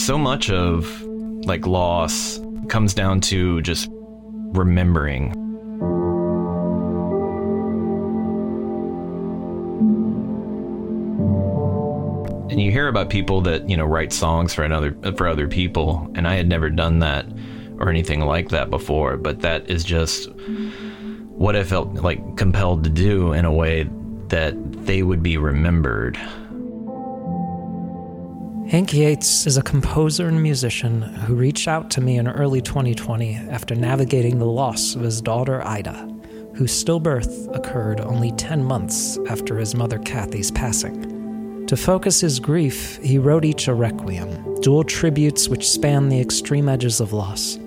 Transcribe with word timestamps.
so 0.00 0.16
much 0.16 0.50
of 0.50 1.02
like 1.44 1.66
loss 1.66 2.40
comes 2.68 2.94
down 2.94 3.20
to 3.20 3.60
just 3.62 3.88
remembering. 4.52 5.32
And 12.50 12.60
you 12.60 12.72
hear 12.72 12.88
about 12.88 13.10
people 13.10 13.40
that, 13.42 13.68
you 13.68 13.76
know, 13.76 13.84
write 13.84 14.12
songs 14.12 14.54
for 14.54 14.64
another 14.64 14.96
for 15.16 15.28
other 15.28 15.46
people, 15.46 16.10
and 16.14 16.26
I 16.26 16.34
had 16.34 16.48
never 16.48 16.70
done 16.70 16.98
that 17.00 17.26
or 17.78 17.88
anything 17.88 18.20
like 18.20 18.48
that 18.48 18.70
before, 18.70 19.16
but 19.16 19.40
that 19.40 19.70
is 19.70 19.84
just 19.84 20.28
what 21.30 21.56
I 21.56 21.62
felt 21.62 21.94
like 21.94 22.36
compelled 22.36 22.84
to 22.84 22.90
do 22.90 23.32
in 23.32 23.44
a 23.44 23.52
way 23.52 23.88
that 24.28 24.54
they 24.84 25.02
would 25.02 25.22
be 25.22 25.36
remembered. 25.36 26.18
Hank 28.70 28.94
Yates 28.94 29.48
is 29.48 29.56
a 29.56 29.62
composer 29.62 30.28
and 30.28 30.40
musician 30.40 31.02
who 31.02 31.34
reached 31.34 31.66
out 31.66 31.90
to 31.90 32.00
me 32.00 32.18
in 32.18 32.28
early 32.28 32.60
2020 32.60 33.34
after 33.34 33.74
navigating 33.74 34.38
the 34.38 34.44
loss 34.44 34.94
of 34.94 35.00
his 35.00 35.20
daughter 35.20 35.60
Ida, 35.66 36.08
whose 36.54 36.70
stillbirth 36.70 37.52
occurred 37.52 38.00
only 38.00 38.30
10 38.30 38.62
months 38.62 39.18
after 39.28 39.58
his 39.58 39.74
mother 39.74 39.98
Kathy's 39.98 40.52
passing. 40.52 41.66
To 41.66 41.76
focus 41.76 42.20
his 42.20 42.38
grief, 42.38 43.00
he 43.02 43.18
wrote 43.18 43.44
each 43.44 43.66
a 43.66 43.74
requiem, 43.74 44.60
dual 44.60 44.84
tributes 44.84 45.48
which 45.48 45.68
span 45.68 46.08
the 46.08 46.20
extreme 46.20 46.68
edges 46.68 47.00
of 47.00 47.12
loss. 47.12 47.58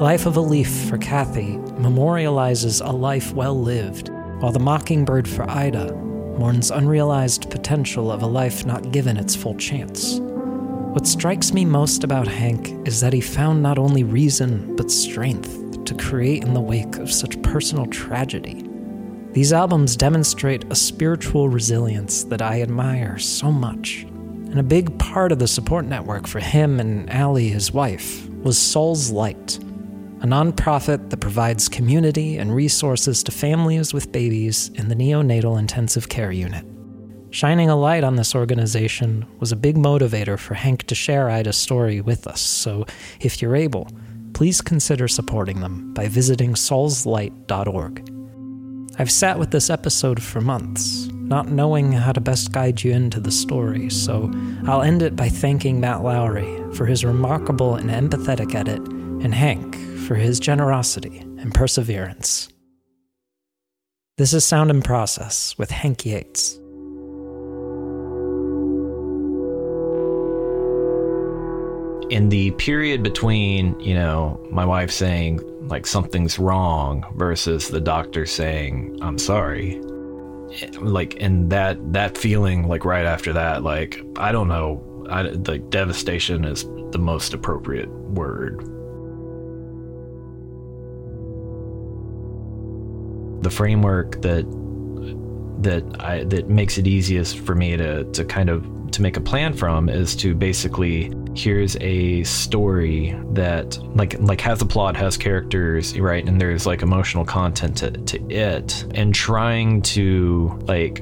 Life 0.00 0.24
of 0.24 0.38
a 0.38 0.40
Leaf 0.40 0.88
for 0.88 0.96
Kathy 0.96 1.58
memorializes 1.76 2.82
a 2.82 2.90
life 2.90 3.34
well 3.34 3.60
lived, 3.60 4.08
while 4.40 4.50
The 4.50 4.60
Mockingbird 4.60 5.28
for 5.28 5.46
Ida 5.50 5.92
mourns 6.38 6.70
unrealized 6.70 7.50
potential 7.50 8.10
of 8.10 8.22
a 8.22 8.26
life 8.26 8.66
not 8.66 8.92
given 8.92 9.16
its 9.16 9.34
full 9.34 9.54
chance. 9.54 10.18
What 10.20 11.06
strikes 11.06 11.52
me 11.52 11.64
most 11.64 12.04
about 12.04 12.28
Hank 12.28 12.86
is 12.86 13.00
that 13.00 13.12
he 13.12 13.20
found 13.20 13.62
not 13.62 13.78
only 13.78 14.04
reason, 14.04 14.76
but 14.76 14.90
strength 14.90 15.84
to 15.84 15.94
create 15.94 16.44
in 16.44 16.54
the 16.54 16.60
wake 16.60 16.96
of 16.96 17.12
such 17.12 17.40
personal 17.42 17.86
tragedy. 17.86 18.64
These 19.32 19.54
albums 19.54 19.96
demonstrate 19.96 20.70
a 20.70 20.74
spiritual 20.74 21.48
resilience 21.48 22.24
that 22.24 22.42
I 22.42 22.60
admire 22.60 23.18
so 23.18 23.50
much. 23.50 24.02
And 24.02 24.58
a 24.58 24.62
big 24.62 24.98
part 24.98 25.32
of 25.32 25.38
the 25.38 25.48
support 25.48 25.86
network 25.86 26.26
for 26.26 26.40
him 26.40 26.78
and 26.78 27.08
Allie, 27.08 27.48
his 27.48 27.72
wife, 27.72 28.28
was 28.42 28.58
Soul's 28.58 29.10
Light, 29.10 29.58
a 30.22 30.24
nonprofit 30.24 31.10
that 31.10 31.16
provides 31.16 31.68
community 31.68 32.38
and 32.38 32.54
resources 32.54 33.24
to 33.24 33.32
families 33.32 33.92
with 33.92 34.12
babies 34.12 34.68
in 34.76 34.86
the 34.86 34.94
neonatal 34.94 35.58
intensive 35.58 36.08
care 36.08 36.30
unit. 36.30 36.64
Shining 37.30 37.68
a 37.68 37.74
light 37.74 38.04
on 38.04 38.14
this 38.14 38.32
organization 38.32 39.26
was 39.40 39.50
a 39.50 39.56
big 39.56 39.74
motivator 39.76 40.38
for 40.38 40.54
Hank 40.54 40.84
to 40.84 40.94
share 40.94 41.28
Ida's 41.28 41.56
story 41.56 42.00
with 42.00 42.28
us, 42.28 42.40
so 42.40 42.86
if 43.18 43.42
you're 43.42 43.56
able, 43.56 43.88
please 44.32 44.60
consider 44.60 45.08
supporting 45.08 45.60
them 45.60 45.92
by 45.92 46.06
visiting 46.06 46.54
soulslight.org. 46.54 48.08
I've 49.00 49.10
sat 49.10 49.40
with 49.40 49.50
this 49.50 49.70
episode 49.70 50.22
for 50.22 50.40
months, 50.40 51.08
not 51.12 51.48
knowing 51.48 51.90
how 51.90 52.12
to 52.12 52.20
best 52.20 52.52
guide 52.52 52.84
you 52.84 52.92
into 52.92 53.18
the 53.18 53.32
story, 53.32 53.90
so 53.90 54.30
I'll 54.68 54.82
end 54.82 55.02
it 55.02 55.16
by 55.16 55.28
thanking 55.28 55.80
Matt 55.80 56.04
Lowry 56.04 56.62
for 56.74 56.86
his 56.86 57.04
remarkable 57.04 57.74
and 57.74 57.90
empathetic 57.90 58.54
edit, 58.54 58.78
and 58.78 59.34
Hank 59.34 59.76
for 60.12 60.16
his 60.16 60.38
generosity 60.38 61.20
and 61.20 61.54
perseverance. 61.54 62.50
This 64.18 64.34
is 64.34 64.44
Sound 64.44 64.68
in 64.68 64.82
Process 64.82 65.56
with 65.56 65.70
Hank 65.70 66.04
Yates. 66.04 66.56
In 72.10 72.28
the 72.28 72.50
period 72.58 73.02
between, 73.02 73.80
you 73.80 73.94
know, 73.94 74.38
my 74.50 74.66
wife 74.66 74.90
saying 74.90 75.40
like 75.68 75.86
something's 75.86 76.38
wrong 76.38 77.06
versus 77.16 77.70
the 77.70 77.80
doctor 77.80 78.26
saying 78.26 78.98
I'm 79.00 79.16
sorry, 79.16 79.80
like 80.82 81.16
and 81.22 81.48
that 81.48 81.78
that 81.94 82.18
feeling 82.18 82.68
like 82.68 82.84
right 82.84 83.06
after 83.06 83.32
that, 83.32 83.62
like 83.62 83.98
I 84.16 84.30
don't 84.30 84.48
know, 84.48 85.06
I, 85.08 85.22
like 85.22 85.70
devastation 85.70 86.44
is 86.44 86.64
the 86.90 86.98
most 86.98 87.32
appropriate 87.32 87.88
word 87.88 88.68
the 93.42 93.50
framework 93.50 94.20
that 94.22 94.44
that 95.62 95.84
I 96.00 96.24
that 96.24 96.48
makes 96.48 96.78
it 96.78 96.86
easiest 96.86 97.38
for 97.38 97.54
me 97.54 97.76
to 97.76 98.04
to 98.04 98.24
kind 98.24 98.50
of 98.50 98.66
to 98.92 99.02
make 99.02 99.16
a 99.16 99.20
plan 99.20 99.54
from 99.54 99.88
is 99.88 100.14
to 100.16 100.34
basically 100.34 101.12
here's 101.34 101.76
a 101.80 102.22
story 102.24 103.18
that 103.32 103.78
like 103.96 104.18
like 104.20 104.40
has 104.40 104.60
a 104.60 104.66
plot 104.66 104.96
has 104.96 105.16
characters 105.16 105.98
right? 105.98 106.26
And 106.26 106.40
there's 106.40 106.66
like 106.66 106.82
emotional 106.82 107.24
content 107.24 107.76
to, 107.78 107.90
to 107.90 108.30
it 108.30 108.84
and 108.94 109.14
trying 109.14 109.82
to 109.82 110.58
like 110.64 110.96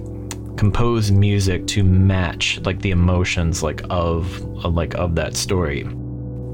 compose 0.56 1.10
music 1.10 1.66
to 1.66 1.82
match 1.82 2.60
like 2.60 2.80
the 2.82 2.90
emotions 2.90 3.62
like 3.62 3.82
of, 3.88 4.40
like 4.64 4.94
of 4.94 5.14
that 5.14 5.34
story. 5.34 5.82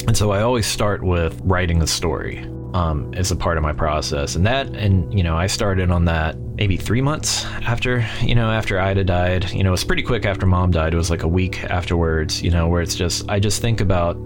And 0.07 0.17
so 0.17 0.31
i 0.31 0.43
always 0.43 0.67
start 0.67 1.03
with 1.03 1.39
writing 1.43 1.81
the 1.81 1.87
story 1.87 2.47
um, 2.77 3.15
as 3.15 3.31
a 3.31 3.37
part 3.37 3.57
of 3.57 3.63
my 3.63 3.73
process. 3.73 4.37
And 4.37 4.45
that, 4.45 4.67
and 4.77 5.17
you 5.17 5.25
know, 5.25 5.35
I 5.35 5.47
started 5.47 5.91
on 5.91 6.05
that 6.05 6.39
maybe 6.39 6.77
three 6.77 7.01
months 7.01 7.47
after, 7.47 8.07
you 8.21 8.35
know, 8.35 8.51
after 8.51 8.79
Ida 8.79 9.03
died. 9.03 9.51
You 9.51 9.65
know, 9.65 9.71
it 9.71 9.79
was 9.79 9.85
pretty 9.85 10.03
quick 10.03 10.27
after 10.27 10.45
mom 10.45 10.73
died. 10.73 10.93
It 10.93 10.99
was 10.99 11.09
like 11.09 11.23
a 11.23 11.29
week 11.29 11.65
afterwards, 11.65 12.43
you 12.43 12.51
know, 12.51 12.69
where 12.69 12.83
it's 12.83 12.95
just, 12.95 13.31
I 13.31 13.41
just 13.41 13.63
think 13.63 13.81
about, 13.81 14.17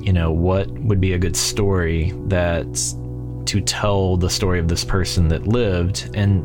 you 0.00 0.12
know, 0.12 0.32
what 0.32 0.68
would 0.80 1.00
be 1.00 1.12
a 1.12 1.18
good 1.18 1.36
story 1.36 2.12
that's 2.26 2.96
to 3.44 3.60
tell 3.60 4.16
the 4.16 4.30
story 4.30 4.58
of 4.58 4.66
this 4.66 4.82
person 4.84 5.28
that 5.28 5.46
lived 5.46 6.10
and, 6.14 6.44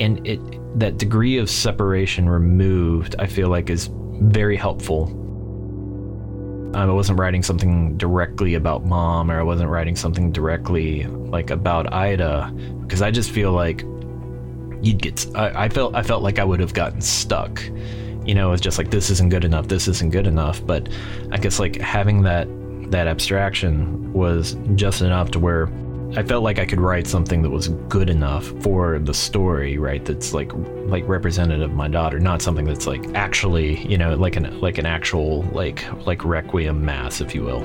and 0.00 0.26
it, 0.26 0.40
that 0.78 0.96
degree 0.96 1.36
of 1.36 1.50
separation 1.50 2.30
removed, 2.30 3.14
I 3.18 3.26
feel 3.26 3.50
like 3.50 3.68
is 3.68 3.90
very 3.92 4.56
helpful 4.56 5.06
I 6.74 6.86
wasn't 6.86 7.18
writing 7.18 7.42
something 7.42 7.96
directly 7.96 8.54
about 8.54 8.84
mom, 8.84 9.30
or 9.30 9.40
I 9.40 9.42
wasn't 9.42 9.70
writing 9.70 9.96
something 9.96 10.32
directly 10.32 11.04
like 11.06 11.50
about 11.50 11.92
Ida, 11.92 12.52
because 12.82 13.02
I 13.02 13.10
just 13.10 13.30
feel 13.30 13.52
like 13.52 13.82
you'd 14.82 15.00
get. 15.00 15.26
I, 15.34 15.64
I 15.64 15.68
felt 15.68 15.94
I 15.94 16.02
felt 16.02 16.22
like 16.22 16.38
I 16.38 16.44
would 16.44 16.60
have 16.60 16.74
gotten 16.74 17.00
stuck. 17.00 17.62
You 18.24 18.34
know, 18.34 18.52
it's 18.52 18.60
just 18.60 18.76
like 18.76 18.90
this 18.90 19.10
isn't 19.10 19.30
good 19.30 19.44
enough. 19.44 19.68
This 19.68 19.88
isn't 19.88 20.10
good 20.10 20.26
enough. 20.26 20.64
But 20.64 20.88
I 21.32 21.38
guess 21.38 21.58
like 21.58 21.76
having 21.80 22.22
that 22.22 22.48
that 22.90 23.06
abstraction 23.06 24.12
was 24.12 24.56
just 24.74 25.00
enough 25.02 25.30
to 25.32 25.38
where 25.38 25.66
I 26.16 26.22
felt 26.22 26.42
like 26.42 26.58
I 26.58 26.64
could 26.64 26.80
write 26.80 27.06
something 27.06 27.42
that 27.42 27.50
was 27.50 27.68
good 27.68 28.08
enough 28.08 28.46
for 28.62 28.98
the 28.98 29.12
story, 29.12 29.76
right? 29.76 30.02
That's 30.04 30.32
like 30.32 30.50
like 30.86 31.06
representative 31.06 31.70
of 31.70 31.76
my 31.76 31.86
daughter, 31.86 32.18
not 32.18 32.40
something 32.40 32.64
that's 32.64 32.86
like 32.86 33.04
actually, 33.14 33.86
you 33.86 33.98
know, 33.98 34.14
like 34.16 34.36
an 34.36 34.58
like 34.60 34.78
an 34.78 34.86
actual 34.86 35.42
like 35.52 35.84
like 36.06 36.24
requiem 36.24 36.82
mass, 36.84 37.20
if 37.20 37.34
you 37.34 37.42
will. 37.42 37.60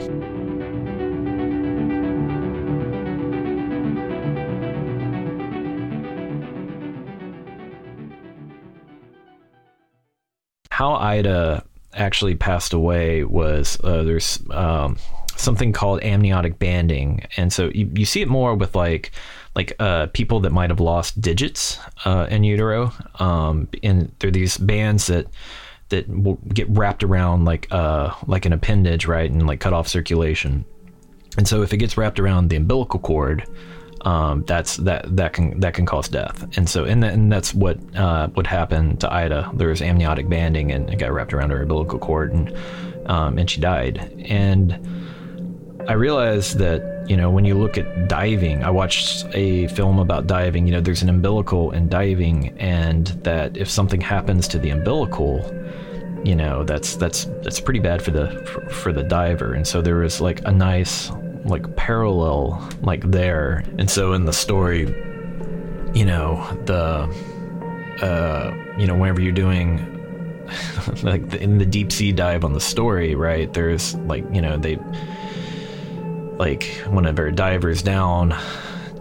How 10.69 10.95
Ida 10.95 11.63
actually 11.93 12.35
passed 12.35 12.73
away 12.73 13.23
was 13.23 13.79
uh, 13.83 14.03
there's 14.03 14.39
um, 14.51 14.97
something 15.35 15.73
called 15.73 16.03
amniotic 16.03 16.59
banding, 16.59 17.25
and 17.37 17.51
so 17.51 17.69
you, 17.73 17.89
you 17.95 18.05
see 18.05 18.21
it 18.21 18.27
more 18.27 18.55
with 18.55 18.75
like 18.75 19.11
like 19.55 19.75
uh, 19.79 20.07
people 20.13 20.39
that 20.41 20.51
might 20.51 20.69
have 20.69 20.79
lost 20.79 21.21
digits 21.21 21.79
uh, 22.05 22.27
in 22.29 22.43
utero, 22.43 22.91
um, 23.19 23.67
and 23.83 24.11
there 24.19 24.29
are 24.29 24.31
these 24.31 24.57
bands 24.57 25.07
that 25.07 25.27
that 25.89 26.09
will 26.09 26.39
get 26.53 26.67
wrapped 26.69 27.03
around 27.03 27.45
like 27.45 27.67
uh 27.71 28.13
like 28.27 28.45
an 28.45 28.53
appendage, 28.53 29.05
right, 29.05 29.29
and 29.29 29.45
like 29.47 29.59
cut 29.59 29.73
off 29.73 29.87
circulation. 29.87 30.65
And 31.37 31.47
so 31.47 31.61
if 31.61 31.73
it 31.73 31.77
gets 31.77 31.97
wrapped 31.97 32.19
around 32.19 32.49
the 32.49 32.55
umbilical 32.55 32.99
cord, 32.99 33.47
um, 34.01 34.43
that's 34.45 34.77
that 34.77 35.15
that 35.15 35.33
can 35.33 35.59
that 35.59 35.73
can 35.73 35.85
cause 35.85 36.07
death. 36.07 36.45
And 36.57 36.69
so 36.69 36.83
and, 36.85 37.01
that, 37.03 37.13
and 37.13 37.31
that's 37.31 37.53
what 37.53 37.77
uh, 37.95 38.27
what 38.29 38.47
happened 38.47 38.99
to 39.01 39.11
Ida. 39.11 39.51
There 39.53 39.69
was 39.69 39.81
amniotic 39.81 40.29
banding, 40.29 40.71
and 40.71 40.89
it 40.89 40.97
got 40.97 41.11
wrapped 41.11 41.33
around 41.33 41.51
her 41.51 41.61
umbilical 41.61 41.99
cord, 41.99 42.33
and 42.33 42.55
um, 43.05 43.37
and 43.37 43.49
she 43.49 43.61
died. 43.61 43.97
And 44.27 45.02
I 45.87 45.93
realized 45.93 46.59
that, 46.59 47.05
you 47.09 47.17
know, 47.17 47.29
when 47.29 47.43
you 47.43 47.55
look 47.55 47.77
at 47.77 48.07
diving, 48.07 48.63
I 48.63 48.69
watched 48.69 49.25
a 49.33 49.67
film 49.67 49.99
about 49.99 50.27
diving, 50.27 50.65
you 50.65 50.71
know, 50.71 50.79
there's 50.79 51.01
an 51.01 51.09
umbilical 51.09 51.71
in 51.71 51.89
diving, 51.89 52.57
and 52.57 53.07
that 53.23 53.57
if 53.57 53.69
something 53.69 53.99
happens 53.99 54.47
to 54.49 54.59
the 54.59 54.69
umbilical, 54.69 55.41
you 56.23 56.35
know, 56.35 56.63
that's 56.63 56.95
that's 56.95 57.25
that's 57.43 57.59
pretty 57.59 57.81
bad 57.81 58.01
for 58.01 58.11
the 58.11 58.27
for, 58.45 58.69
for 58.69 58.93
the 58.93 59.03
diver. 59.03 59.53
And 59.53 59.67
so 59.67 59.81
there 59.81 59.97
was 59.97 60.21
like 60.21 60.41
a 60.45 60.51
nice 60.51 61.11
like 61.43 61.75
parallel 61.75 62.69
like 62.81 63.03
there. 63.11 63.63
And 63.77 63.89
so 63.89 64.13
in 64.13 64.23
the 64.23 64.33
story, 64.33 64.81
you 65.93 66.05
know, 66.05 66.41
the 66.65 67.09
uh, 68.01 68.55
you 68.77 68.87
know, 68.87 68.95
whenever 68.95 69.21
you're 69.21 69.33
doing 69.33 69.89
like 71.03 71.33
in 71.33 71.57
the 71.57 71.65
deep 71.65 71.91
sea 71.91 72.13
dive 72.13 72.45
on 72.45 72.53
the 72.53 72.61
story, 72.61 73.15
right? 73.15 73.51
There's 73.51 73.95
like 73.95 74.23
you 74.33 74.41
know 74.41 74.57
they 74.57 74.77
like 76.37 76.63
whenever 76.89 77.27
a 77.27 77.31
diver's 77.31 77.81
down, 77.81 78.35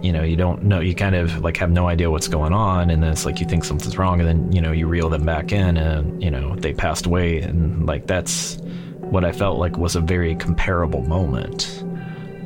you 0.03 0.13
know 0.13 0.23
you 0.23 0.37
don't 0.37 0.65
know 0.65 0.81
you 0.81 0.95
kind 0.95 1.15
of 1.15 1.39
like 1.41 1.57
have 1.57 1.71
no 1.71 1.89
idea 1.89 2.11
what's 2.11 2.29
going 2.29 2.53
on, 2.53 2.91
and 2.91 3.03
then 3.03 3.13
it's 3.13 3.25
like 3.25 3.41
you 3.41 3.47
think 3.47 3.65
something's 3.65 3.97
wrong, 3.97 4.21
and 4.21 4.29
then 4.29 4.53
you 4.53 4.61
know 4.61 4.73
you 4.73 4.87
reel 4.87 5.09
them 5.09 5.25
back 5.25 5.53
in, 5.53 5.77
and 5.77 6.23
you 6.23 6.31
know 6.31 6.57
they 6.57 6.73
passed 6.73 7.07
away, 7.07 7.41
and 7.41 7.87
like 7.87 8.07
that's 8.07 8.57
what 9.01 9.25
I 9.25 9.33
felt 9.33 9.59
like 9.59 9.77
was 9.77 9.95
a 9.95 10.01
very 10.01 10.35
comparable 10.35 11.03
moment. 11.03 11.85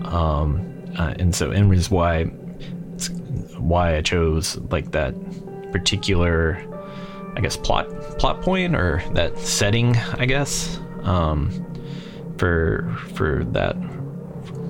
Um, 0.05 0.63
uh, 0.99 1.15
and 1.19 1.35
so 1.35 1.51
and 1.51 1.69
was 1.69 1.91
why 1.91 2.25
why 3.59 3.97
I 3.97 4.03
chose 4.03 4.57
like 4.71 4.93
that 4.93 5.15
particular 5.73 6.63
I 7.37 7.41
guess 7.41 7.57
plot 7.57 7.89
plot 8.19 8.41
point 8.43 8.75
or 8.75 9.03
that 9.13 9.39
setting 9.39 9.97
I 10.19 10.27
guess 10.27 10.79
um, 11.03 11.51
for 12.39 12.95
for 13.15 13.45
that 13.53 13.77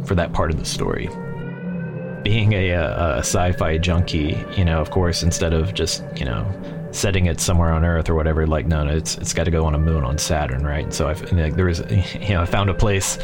for 0.06 0.14
that 0.14 0.32
part 0.32 0.50
of 0.50 0.58
the 0.58 0.64
story. 0.64 1.08
Being 2.22 2.54
a, 2.54 2.70
a, 2.70 3.16
a 3.16 3.18
sci-fi 3.18 3.78
junkie, 3.78 4.42
you 4.56 4.64
know, 4.64 4.80
of 4.80 4.90
course, 4.90 5.22
instead 5.22 5.52
of 5.52 5.74
just 5.74 6.04
you 6.16 6.24
know 6.24 6.44
setting 6.96 7.26
it 7.26 7.40
somewhere 7.40 7.72
on 7.72 7.84
Earth 7.84 8.08
or 8.08 8.14
whatever, 8.14 8.46
like 8.46 8.66
no, 8.66 8.84
no, 8.84 8.96
it's 8.96 9.16
it's 9.18 9.32
got 9.32 9.44
to 9.44 9.50
go 9.50 9.64
on 9.64 9.74
a 9.74 9.78
moon 9.78 10.04
on 10.04 10.18
Saturn, 10.18 10.64
right? 10.64 10.92
So 10.92 11.08
I 11.08 11.12
like, 11.12 11.54
there 11.54 11.66
was, 11.66 11.80
you 11.90 12.30
know, 12.30 12.42
I 12.42 12.46
found 12.46 12.70
a 12.70 12.74
place 12.74 13.18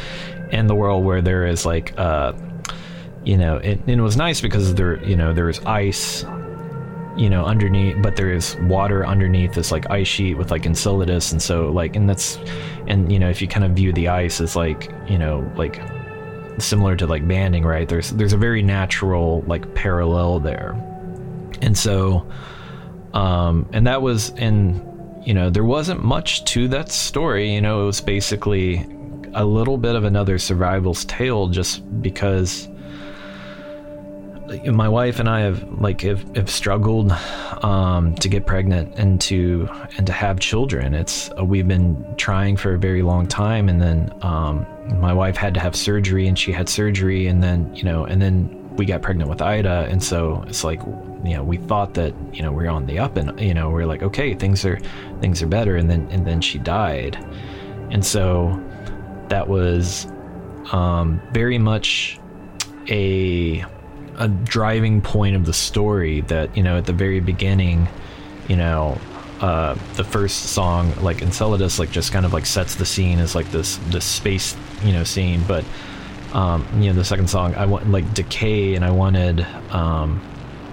in 0.51 0.67
the 0.67 0.75
world 0.75 1.03
where 1.03 1.21
there 1.21 1.45
is 1.47 1.65
like, 1.65 1.97
uh, 1.97 2.33
you 3.25 3.37
know, 3.37 3.57
it, 3.57 3.79
it 3.87 3.99
was 3.99 4.15
nice 4.15 4.41
because 4.41 4.75
there, 4.75 5.03
you 5.03 5.15
know, 5.15 5.33
there 5.33 5.45
was 5.45 5.59
ice, 5.65 6.23
you 7.17 7.29
know, 7.29 7.45
underneath, 7.45 8.01
but 8.01 8.15
there 8.15 8.31
is 8.31 8.55
water 8.61 9.05
underneath 9.05 9.53
this 9.53 9.71
like 9.71 9.89
ice 9.89 10.07
sheet 10.07 10.35
with 10.35 10.51
like 10.51 10.65
Enceladus, 10.65 11.31
and 11.31 11.41
so 11.41 11.71
like, 11.71 11.95
and 11.95 12.09
that's, 12.09 12.37
and 12.87 13.11
you 13.11 13.19
know, 13.19 13.29
if 13.29 13.41
you 13.41 13.47
kind 13.47 13.65
of 13.65 13.71
view 13.71 13.91
the 13.93 14.07
ice 14.09 14.39
as 14.41 14.55
like, 14.55 14.91
you 15.07 15.17
know, 15.17 15.49
like 15.55 15.81
similar 16.59 16.95
to 16.97 17.07
like 17.07 17.27
banding, 17.27 17.63
right? 17.63 17.87
There's 17.87 18.11
there's 18.11 18.33
a 18.33 18.37
very 18.37 18.61
natural 18.61 19.43
like 19.47 19.73
parallel 19.75 20.39
there, 20.39 20.71
and 21.61 21.77
so, 21.77 22.27
um, 23.13 23.69
and 23.73 23.87
that 23.87 24.01
was 24.01 24.29
in. 24.31 24.91
You 25.25 25.33
know, 25.33 25.49
there 25.49 25.63
wasn't 25.63 26.03
much 26.03 26.43
to 26.45 26.67
that 26.69 26.91
story. 26.91 27.53
You 27.53 27.61
know, 27.61 27.83
it 27.83 27.85
was 27.85 28.01
basically 28.01 28.85
a 29.33 29.45
little 29.45 29.77
bit 29.77 29.95
of 29.95 30.03
another 30.03 30.37
survival's 30.37 31.05
tale 31.05 31.47
just 31.47 32.01
because 32.01 32.67
my 34.61 34.89
wife 34.89 35.19
and 35.19 35.29
I 35.29 35.41
have 35.41 35.63
like 35.79 36.01
have, 36.01 36.35
have 36.35 36.49
struggled 36.49 37.11
um, 37.63 38.15
to 38.15 38.27
get 38.27 38.45
pregnant 38.45 38.97
and 38.97 39.19
to 39.21 39.67
and 39.97 40.07
to 40.07 40.13
have 40.13 40.39
children. 40.39 40.93
It's 40.93 41.29
uh, 41.37 41.43
we've 41.43 41.67
been 41.67 42.15
trying 42.17 42.57
for 42.57 42.73
a 42.73 42.77
very 42.77 43.01
long 43.01 43.27
time, 43.27 43.69
and 43.69 43.81
then 43.81 44.13
um, 44.21 44.65
my 44.99 45.13
wife 45.13 45.35
had 45.37 45.53
to 45.55 45.59
have 45.59 45.75
surgery, 45.75 46.27
and 46.27 46.37
she 46.37 46.51
had 46.51 46.69
surgery, 46.69 47.27
and 47.27 47.43
then 47.43 47.73
you 47.75 47.83
know, 47.83 48.05
and 48.05 48.21
then 48.21 48.59
we 48.75 48.85
got 48.85 49.01
pregnant 49.01 49.29
with 49.29 49.41
Ida, 49.41 49.87
and 49.89 50.03
so 50.03 50.43
it's 50.47 50.63
like 50.63 50.81
you 51.23 51.35
know 51.35 51.43
we 51.43 51.57
thought 51.57 51.93
that 51.95 52.13
you 52.33 52.41
know 52.41 52.51
we're 52.51 52.69
on 52.69 52.85
the 52.85 52.99
up, 52.99 53.17
and 53.17 53.39
you 53.39 53.53
know 53.53 53.69
we're 53.69 53.85
like 53.85 54.03
okay 54.03 54.33
things 54.33 54.65
are 54.65 54.79
things 55.21 55.41
are 55.41 55.47
better, 55.47 55.75
and 55.75 55.89
then 55.89 56.07
and 56.11 56.25
then 56.25 56.41
she 56.41 56.59
died, 56.59 57.15
and 57.91 58.05
so 58.05 58.61
that 59.29 59.47
was 59.47 60.07
um, 60.71 61.21
very 61.31 61.57
much 61.57 62.19
a 62.89 63.63
a 64.17 64.27
driving 64.27 65.01
point 65.01 65.35
of 65.35 65.45
the 65.45 65.53
story 65.53 66.21
that 66.21 66.55
you 66.55 66.63
know 66.63 66.77
at 66.77 66.85
the 66.85 66.93
very 66.93 67.19
beginning 67.19 67.87
you 68.47 68.55
know 68.55 68.97
uh, 69.43 69.73
the 69.95 70.03
first 70.05 70.53
song 70.53 70.93
like 71.01 71.21
Enceladus 71.21 71.77
like 71.77 71.91
just 71.91 72.13
kind 72.13 72.25
of 72.25 72.31
like 72.31 72.45
sets 72.45 72.75
the 72.75 72.85
scene 72.85 73.19
as 73.19 73.35
like 73.35 73.51
this 73.51 73.77
this 73.87 74.05
space 74.05 74.55
you 74.83 74.93
know 74.93 75.03
scene. 75.03 75.43
But 75.45 75.65
um, 76.33 76.65
you 76.81 76.89
know 76.89 76.93
the 76.93 77.03
second 77.03 77.29
song 77.29 77.53
I 77.55 77.65
want 77.65 77.91
like 77.91 78.13
decay 78.13 78.75
and 78.75 78.85
I 78.85 78.91
wanted 78.91 79.45
um, 79.69 80.21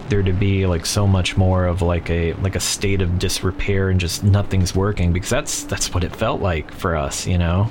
there 0.09 0.23
to 0.23 0.33
be 0.33 0.67
like 0.67 0.87
so 0.87 1.07
much 1.07 1.37
more 1.37 1.67
of 1.67 1.83
like 1.83 2.11
a 2.11 2.35
like 2.35 2.55
a 2.55 2.61
state 2.61 3.03
of 3.03 3.19
disrepair 3.19 3.91
and 3.91 3.99
just 3.99 4.23
nothing's 4.23 4.73
working 4.75 5.13
because 5.13 5.31
that's 5.31 5.65
that's 5.65 5.93
what 5.93 6.05
it 6.05 6.15
felt 6.15 6.41
like 6.41 6.73
for 6.73 6.95
us 6.95 7.27
you 7.27 7.39
know 7.39 7.69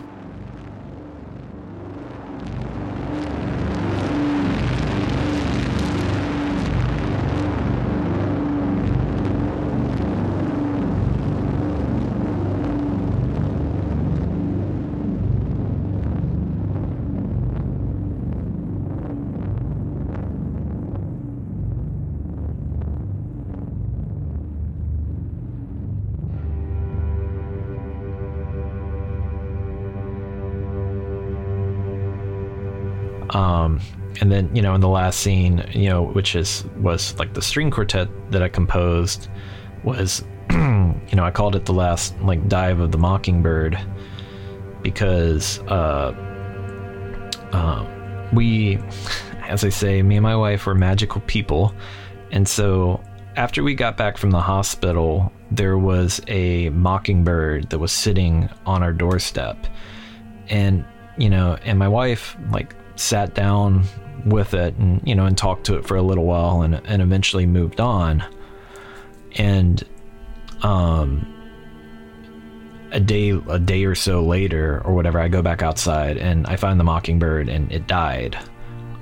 you 34.60 34.64
know 34.64 34.76
in 34.76 34.82
the 34.82 34.90
last 34.90 35.22
scene, 35.22 35.66
you 35.72 35.88
know, 35.88 36.04
which 36.04 36.36
is 36.36 36.66
was 36.82 37.18
like 37.18 37.34
the 37.34 37.42
string 37.42 37.72
quartet 37.72 38.10
that 38.32 38.44
I 38.44 38.50
composed, 38.50 39.30
was 39.86 40.22
you 40.52 41.14
know 41.14 41.24
I 41.24 41.32
called 41.32 41.56
it 41.56 41.64
the 41.64 41.72
last 41.72 42.14
like 42.20 42.46
dive 42.50 42.82
of 42.82 42.92
the 42.92 42.98
mockingbird 42.98 43.80
because 44.82 45.60
uh, 45.60 46.12
uh, 47.54 48.28
we, 48.34 48.80
as 49.48 49.64
I 49.64 49.70
say, 49.70 50.02
me 50.02 50.18
and 50.18 50.24
my 50.24 50.36
wife 50.36 50.66
were 50.66 50.76
magical 50.76 51.22
people, 51.22 51.74
and 52.32 52.46
so 52.46 53.02
after 53.38 53.64
we 53.64 53.76
got 53.76 53.96
back 53.96 54.18
from 54.18 54.32
the 54.32 54.42
hospital, 54.42 55.32
there 55.52 55.78
was 55.78 56.20
a 56.28 56.68
mockingbird 56.72 57.70
that 57.70 57.80
was 57.80 57.94
sitting 57.94 58.50
on 58.66 58.84
our 58.84 58.92
doorstep, 58.92 59.56
and 60.50 60.84
you 61.18 61.30
know, 61.30 61.58
and 61.64 61.80
my 61.80 61.88
wife 61.88 62.36
like 62.52 62.76
sat 62.98 63.34
down 63.34 63.86
with 64.26 64.54
it 64.54 64.76
and 64.76 65.02
you 65.08 65.16
know 65.16 65.26
and 65.26 65.38
talked 65.38 65.66
to 65.66 65.76
it 65.76 65.86
for 65.86 65.98
a 65.98 66.02
little 66.02 66.26
while 66.26 66.62
and 66.62 66.82
and 66.86 67.02
eventually 67.02 67.46
moved 67.46 67.80
on. 67.80 68.24
And 69.38 69.84
um 70.62 71.36
a 72.92 73.00
day 73.00 73.30
a 73.30 73.60
day 73.60 73.86
or 73.86 73.96
so 73.96 74.24
later 74.24 74.82
or 74.84 74.94
whatever 74.94 75.20
I 75.20 75.28
go 75.28 75.42
back 75.42 75.62
outside 75.62 76.18
and 76.18 76.48
I 76.48 76.56
find 76.56 76.80
the 76.80 76.84
mockingbird 76.84 77.50
and 77.50 77.72
it 77.72 77.88
died. 77.88 78.38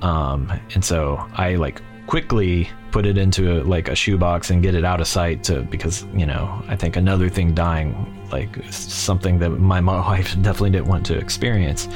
Um 0.02 0.52
and 0.74 0.84
so 0.84 1.24
I 1.34 1.56
like 1.56 1.82
quickly 2.06 2.68
put 2.90 3.04
it 3.04 3.18
into 3.18 3.60
a, 3.60 3.64
like 3.64 3.88
a 3.88 3.94
shoebox 3.94 4.48
and 4.50 4.62
get 4.62 4.74
it 4.74 4.84
out 4.84 5.00
of 5.00 5.06
sight 5.06 5.44
to 5.44 5.60
because 5.62 6.04
you 6.14 6.24
know 6.24 6.62
I 6.66 6.74
think 6.74 6.96
another 6.96 7.28
thing 7.28 7.54
dying 7.54 7.94
like 8.32 8.56
something 8.70 9.38
that 9.40 9.50
my 9.50 9.80
wife 9.80 10.34
definitely 10.42 10.70
didn't 10.70 10.88
want 10.88 11.04
to 11.06 11.18
experience 11.18 11.88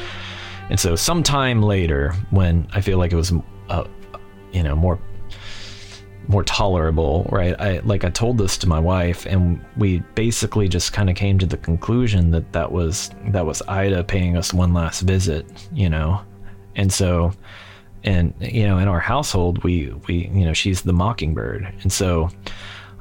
and 0.73 0.81
so, 0.81 0.97
sometime 0.97 1.63
later, 1.63 2.15
when 2.31 2.67
I 2.73 2.81
feel 2.81 2.97
like 2.97 3.13
it 3.13 3.17
was, 3.17 3.31
uh, 3.69 3.85
you 4.53 4.63
know, 4.63 4.75
more 4.75 4.99
more 6.29 6.43
tolerable, 6.45 7.29
right? 7.31 7.55
I 7.61 7.81
like 7.81 8.05
I 8.05 8.09
told 8.09 8.39
this 8.39 8.57
to 8.57 8.67
my 8.67 8.81
wife, 8.81 9.27
and 9.27 9.63
we 9.77 9.99
basically 10.15 10.69
just 10.69 10.95
kind 10.95 11.11
of 11.11 11.15
came 11.15 11.39
to 11.41 11.45
the 11.45 11.59
conclusion 11.59 12.31
that 12.31 12.55
that 12.55 12.73
was 12.73 13.11
that 13.27 13.45
was 13.45 13.61
Ida 13.69 14.03
paying 14.05 14.35
us 14.39 14.55
one 14.55 14.73
last 14.73 15.03
visit, 15.03 15.45
you 15.75 15.91
know, 15.91 16.23
and 16.75 16.91
so, 16.91 17.35
and 18.03 18.33
you 18.41 18.67
know, 18.67 18.79
in 18.79 18.89
our 18.89 19.01
household, 19.01 19.63
we 19.65 19.93
we 20.09 20.31
you 20.33 20.47
know 20.47 20.55
she's 20.55 20.81
the 20.81 20.95
mockingbird, 20.95 21.71
and 21.83 21.93
so. 21.93 22.31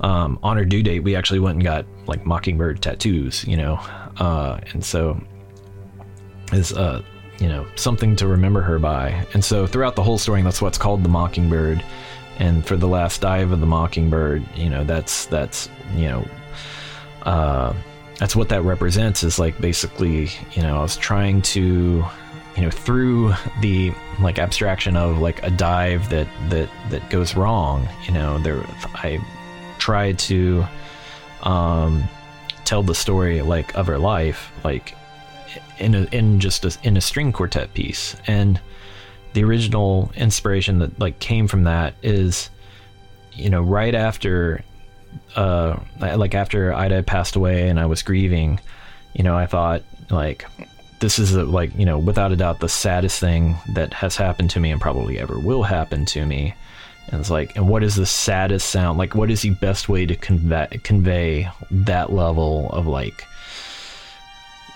Um, 0.01 0.39
on 0.41 0.57
her 0.57 0.65
due 0.65 0.81
date, 0.81 1.01
we 1.01 1.15
actually 1.15 1.39
went 1.39 1.57
and 1.57 1.63
got 1.63 1.85
like 2.07 2.25
mockingbird 2.25 2.81
tattoos, 2.81 3.45
you 3.45 3.55
know, 3.55 3.75
uh, 4.17 4.59
and 4.73 4.83
so 4.83 5.21
is 6.53 6.73
uh, 6.73 7.03
you 7.41 7.49
know, 7.49 7.65
something 7.75 8.15
to 8.17 8.27
remember 8.27 8.61
her 8.61 8.77
by. 8.77 9.25
And 9.33 9.43
so 9.43 9.65
throughout 9.65 9.95
the 9.95 10.03
whole 10.03 10.19
story, 10.19 10.43
that's 10.43 10.61
what's 10.61 10.77
called 10.77 11.03
the 11.03 11.09
Mockingbird. 11.09 11.83
And 12.37 12.63
for 12.65 12.77
the 12.77 12.87
last 12.87 13.21
dive 13.21 13.51
of 13.51 13.59
the 13.59 13.65
Mockingbird, 13.65 14.43
you 14.55 14.69
know, 14.69 14.83
that's 14.83 15.25
that's 15.25 15.67
you 15.95 16.07
know, 16.07 16.27
uh, 17.23 17.73
that's 18.19 18.35
what 18.35 18.49
that 18.49 18.61
represents. 18.61 19.23
Is 19.23 19.39
like 19.39 19.59
basically, 19.59 20.29
you 20.53 20.61
know, 20.61 20.77
I 20.77 20.81
was 20.83 20.97
trying 20.97 21.41
to, 21.41 22.05
you 22.55 22.61
know, 22.61 22.69
through 22.69 23.33
the 23.59 23.91
like 24.21 24.37
abstraction 24.37 24.95
of 24.95 25.17
like 25.17 25.41
a 25.43 25.49
dive 25.49 26.09
that 26.09 26.27
that 26.49 26.69
that 26.91 27.09
goes 27.09 27.35
wrong. 27.35 27.89
You 28.05 28.13
know, 28.13 28.37
there 28.37 28.63
I 28.93 29.19
tried 29.79 30.19
to 30.19 30.63
um, 31.41 32.03
tell 32.65 32.83
the 32.83 32.95
story 32.95 33.41
like 33.41 33.75
of 33.75 33.87
her 33.87 33.97
life, 33.97 34.51
like 34.63 34.95
in 35.79 35.95
a, 35.95 36.03
in 36.11 36.39
just 36.39 36.65
a, 36.65 36.77
in 36.83 36.97
a 36.97 37.01
string 37.01 37.31
quartet 37.31 37.73
piece 37.73 38.15
and 38.27 38.59
the 39.33 39.43
original 39.43 40.11
inspiration 40.15 40.79
that 40.79 40.99
like 40.99 41.19
came 41.19 41.47
from 41.47 41.63
that 41.63 41.93
is 42.03 42.49
you 43.33 43.49
know 43.49 43.61
right 43.61 43.95
after 43.95 44.63
uh, 45.35 45.79
like 45.99 46.35
after 46.35 46.73
Ida 46.73 47.03
passed 47.03 47.35
away 47.35 47.69
and 47.69 47.79
I 47.79 47.85
was 47.85 48.01
grieving, 48.01 48.59
you 49.13 49.23
know, 49.23 49.35
I 49.35 49.45
thought 49.45 49.83
like 50.09 50.45
this 50.99 51.19
is 51.19 51.33
a, 51.33 51.43
like 51.43 51.73
you 51.77 51.85
know 51.85 51.97
without 51.97 52.31
a 52.31 52.35
doubt 52.35 52.59
the 52.59 52.69
saddest 52.69 53.19
thing 53.19 53.55
that 53.73 53.93
has 53.93 54.15
happened 54.15 54.49
to 54.51 54.59
me 54.59 54.71
and 54.71 54.81
probably 54.81 55.19
ever 55.19 55.39
will 55.39 55.63
happen 55.63 56.05
to 56.07 56.25
me. 56.25 56.53
And 57.07 57.19
it's 57.19 57.29
like, 57.29 57.55
and 57.55 57.67
what 57.67 57.83
is 57.83 57.95
the 57.95 58.05
saddest 58.05 58.69
sound? 58.69 58.97
Like, 58.97 59.15
what 59.15 59.31
is 59.31 59.41
the 59.41 59.49
best 59.49 59.89
way 59.89 60.05
to 60.05 60.15
convey 60.15 60.67
convey 60.83 61.49
that 61.71 62.13
level 62.13 62.69
of 62.71 62.87
like 62.87 63.25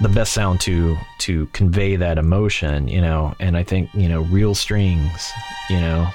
the 0.02 0.10
best 0.10 0.34
sound 0.34 0.62
to 0.62 0.98
to 1.20 1.46
convey 1.48 1.96
that 1.96 2.18
emotion, 2.18 2.88
you 2.88 3.02
know? 3.02 3.36
And 3.40 3.56
I 3.58 3.64
think 3.64 3.90
you 3.94 4.10
know, 4.10 4.22
real 4.22 4.56
strings, 4.56 5.32
you 5.70 5.80
know, 5.80 6.12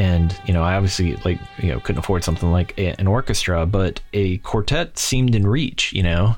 and 0.00 0.40
you 0.46 0.54
know 0.54 0.62
i 0.62 0.74
obviously 0.74 1.14
like 1.26 1.38
you 1.58 1.68
know 1.68 1.78
couldn't 1.78 1.98
afford 1.98 2.24
something 2.24 2.50
like 2.50 2.76
an 2.78 3.06
orchestra 3.06 3.66
but 3.66 4.00
a 4.14 4.38
quartet 4.38 4.98
seemed 4.98 5.34
in 5.34 5.46
reach 5.46 5.92
you 5.92 6.02
know? 6.02 6.36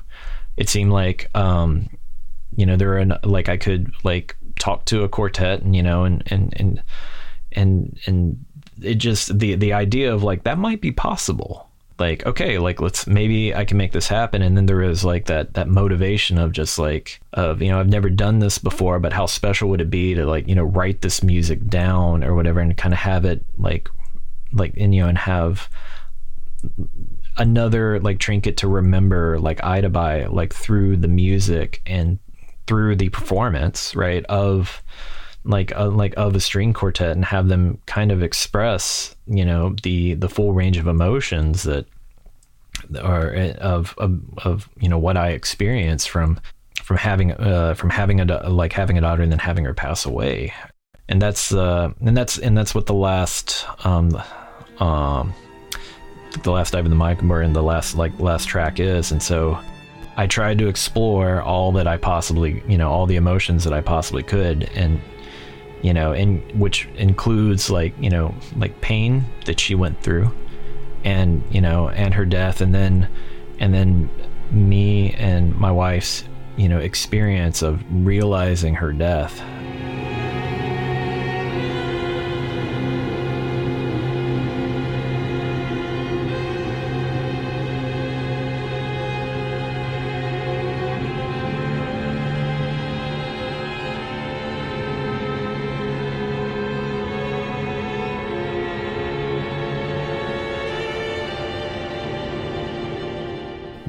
It 0.55 0.69
seemed 0.69 0.91
like 0.91 1.29
um 1.33 1.89
you 2.55 2.65
know 2.65 2.75
there 2.75 2.89
were 2.89 2.97
an, 2.97 3.13
like 3.23 3.49
i 3.49 3.57
could 3.57 3.91
like 4.03 4.35
talk 4.59 4.85
to 4.85 5.03
a 5.03 5.09
quartet 5.09 5.61
and 5.61 5.75
you 5.75 5.81
know 5.81 6.03
and 6.03 6.21
and 6.27 6.53
and 6.57 6.83
and 7.53 7.97
and 8.05 8.45
it 8.81 8.95
just 8.95 9.39
the 9.39 9.55
the 9.55 9.73
idea 9.73 10.13
of 10.13 10.23
like 10.23 10.43
that 10.43 10.57
might 10.57 10.81
be 10.81 10.91
possible 10.91 11.69
like 11.99 12.25
okay 12.25 12.57
like 12.57 12.81
let's 12.81 13.05
maybe 13.07 13.53
i 13.53 13.63
can 13.65 13.77
make 13.77 13.91
this 13.91 14.07
happen. 14.07 14.41
And 14.41 14.57
then 14.57 14.65
there 14.65 14.81
is 14.81 15.05
like 15.05 15.25
that 15.25 15.53
that 15.53 15.67
motivation 15.67 16.37
of 16.37 16.51
just 16.51 16.79
like 16.79 17.21
of 17.33 17.61
you 17.61 17.69
know 17.69 17.79
i've 17.79 17.89
never 17.89 18.09
done 18.09 18.39
this 18.39 18.57
before 18.57 18.99
but 18.99 19.13
how 19.13 19.25
special 19.25 19.69
would 19.69 19.81
it 19.81 19.89
be 19.89 20.13
to 20.15 20.25
like 20.25 20.47
you 20.47 20.55
know 20.55 20.63
write 20.63 21.01
this 21.01 21.23
music 21.23 21.65
down 21.67 22.23
or 22.23 22.35
whatever 22.35 22.59
and 22.59 22.77
kind 22.77 22.93
of 22.93 22.99
have 22.99 23.25
it 23.25 23.45
like 23.57 23.89
like 24.51 24.73
and 24.77 24.93
you 24.95 25.01
know 25.01 25.07
and 25.07 25.17
have 25.17 25.69
another 27.37 27.99
like 27.99 28.19
trinket 28.19 28.57
to 28.57 28.67
remember 28.67 29.39
like 29.39 29.63
ida 29.63 29.89
by 29.89 30.25
like 30.25 30.53
through 30.53 30.95
the 30.95 31.07
music 31.07 31.81
and 31.85 32.19
through 32.67 32.95
the 32.95 33.09
performance 33.09 33.95
right 33.95 34.25
of 34.25 34.83
like 35.45 35.75
uh, 35.75 35.89
like 35.89 36.13
of 36.17 36.35
a 36.35 36.39
string 36.39 36.73
quartet 36.73 37.11
and 37.11 37.25
have 37.25 37.47
them 37.47 37.77
kind 37.85 38.11
of 38.11 38.23
express 38.23 39.15
you 39.27 39.43
know 39.43 39.75
the 39.83 40.13
the 40.15 40.29
full 40.29 40.53
range 40.53 40.77
of 40.77 40.87
emotions 40.87 41.63
that 41.63 41.85
are 43.01 43.33
of 43.57 43.95
of, 43.97 44.19
of 44.39 44.69
you 44.79 44.89
know 44.89 44.97
what 44.97 45.17
I 45.17 45.29
experience 45.29 46.05
from 46.05 46.39
from 46.83 46.97
having 46.97 47.31
uh, 47.31 47.73
from 47.75 47.89
having 47.89 48.19
a 48.19 48.49
like 48.49 48.73
having 48.73 48.97
a 48.97 49.01
daughter 49.01 49.23
and 49.23 49.31
then 49.31 49.39
having 49.39 49.65
her 49.65 49.73
pass 49.73 50.05
away. 50.05 50.53
And 51.09 51.21
that's 51.21 51.53
uh 51.53 51.91
and 52.01 52.15
that's 52.15 52.37
and 52.37 52.57
that's 52.57 52.73
what 52.73 52.85
the 52.85 52.93
last 52.93 53.65
um 53.85 54.21
um 54.79 55.33
the 56.41 56.51
last 56.51 56.71
dive 56.71 56.85
in 56.85 56.89
the 56.89 56.97
mic 56.97 57.21
and 57.21 57.55
the 57.55 57.61
last 57.61 57.95
like 57.95 58.17
last 58.19 58.47
track 58.47 58.79
is. 58.79 59.11
And 59.11 59.21
so 59.21 59.59
I 60.15 60.27
tried 60.27 60.57
to 60.59 60.67
explore 60.67 61.41
all 61.41 61.71
that 61.73 61.87
I 61.87 61.97
possibly, 61.97 62.63
you 62.67 62.77
know, 62.77 62.89
all 62.89 63.05
the 63.05 63.15
emotions 63.15 63.63
that 63.63 63.73
I 63.73 63.81
possibly 63.81 64.23
could, 64.23 64.69
and 64.75 65.01
you 65.83 65.93
know, 65.93 66.13
and 66.13 66.41
which 66.59 66.87
includes 66.95 67.69
like, 67.69 67.93
you 67.99 68.09
know, 68.09 68.33
like 68.55 68.81
pain 68.81 69.25
that 69.45 69.59
she 69.59 69.75
went 69.75 70.01
through 70.01 70.31
and, 71.03 71.43
you 71.51 71.61
know, 71.61 71.89
and 71.89 72.13
her 72.15 72.25
death. 72.25 72.61
And 72.61 72.73
then 72.73 73.07
and 73.59 73.73
then 73.73 74.09
me 74.49 75.13
and 75.13 75.55
my 75.55 75.71
wife's, 75.71 76.23
you 76.55 76.69
know, 76.69 76.79
experience 76.79 77.61
of 77.61 77.83
realizing 77.91 78.75
her 78.75 78.93
death 78.93 79.41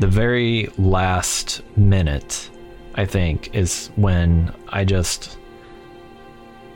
the 0.04 0.11
very 0.11 0.68
last 0.76 1.62
minute, 1.78 2.50
I 2.94 3.06
think, 3.06 3.54
is 3.54 3.88
when 3.96 4.54
I 4.68 4.84
just 4.84 5.38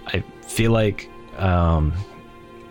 I 0.07 0.25
feel 0.47 0.73
like 0.73 1.11
um, 1.37 1.93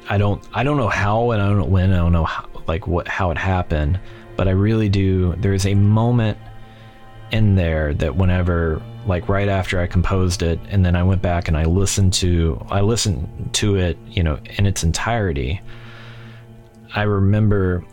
I 0.10 0.18
don't 0.18 0.44
I 0.56 0.64
don't 0.64 0.78
know 0.78 0.88
how 0.88 1.30
and 1.30 1.44
I 1.44 1.46
don't 1.46 1.60
know 1.60 1.66
when 1.66 1.94
I 1.94 1.98
don't 1.98 2.12
know 2.12 2.24
how, 2.24 2.50
like 2.66 2.88
what 2.88 3.08
how 3.08 3.30
it 3.30 3.38
happened, 3.38 4.00
but 4.36 4.48
I 4.48 4.52
really 4.52 4.90
do. 4.90 5.36
There's 5.36 5.68
a 5.68 5.76
moment 5.76 6.40
in 7.32 7.54
there 7.54 7.94
that 7.94 8.16
whenever 8.16 8.82
like 9.06 9.30
right 9.30 9.50
after 9.50 9.80
I 9.80 9.86
composed 9.86 10.42
it 10.42 10.60
and 10.70 10.84
then 10.84 10.96
I 10.96 11.04
went 11.04 11.22
back 11.22 11.48
and 11.48 11.56
I 11.56 11.66
listened 11.66 12.14
to 12.14 12.66
I 12.72 12.82
listened 12.82 13.52
to 13.54 13.76
it, 13.76 13.96
you 14.08 14.24
know, 14.24 14.40
in 14.58 14.66
its 14.66 14.84
entirety. 14.84 15.62
I 16.96 17.04
remember 17.04 17.86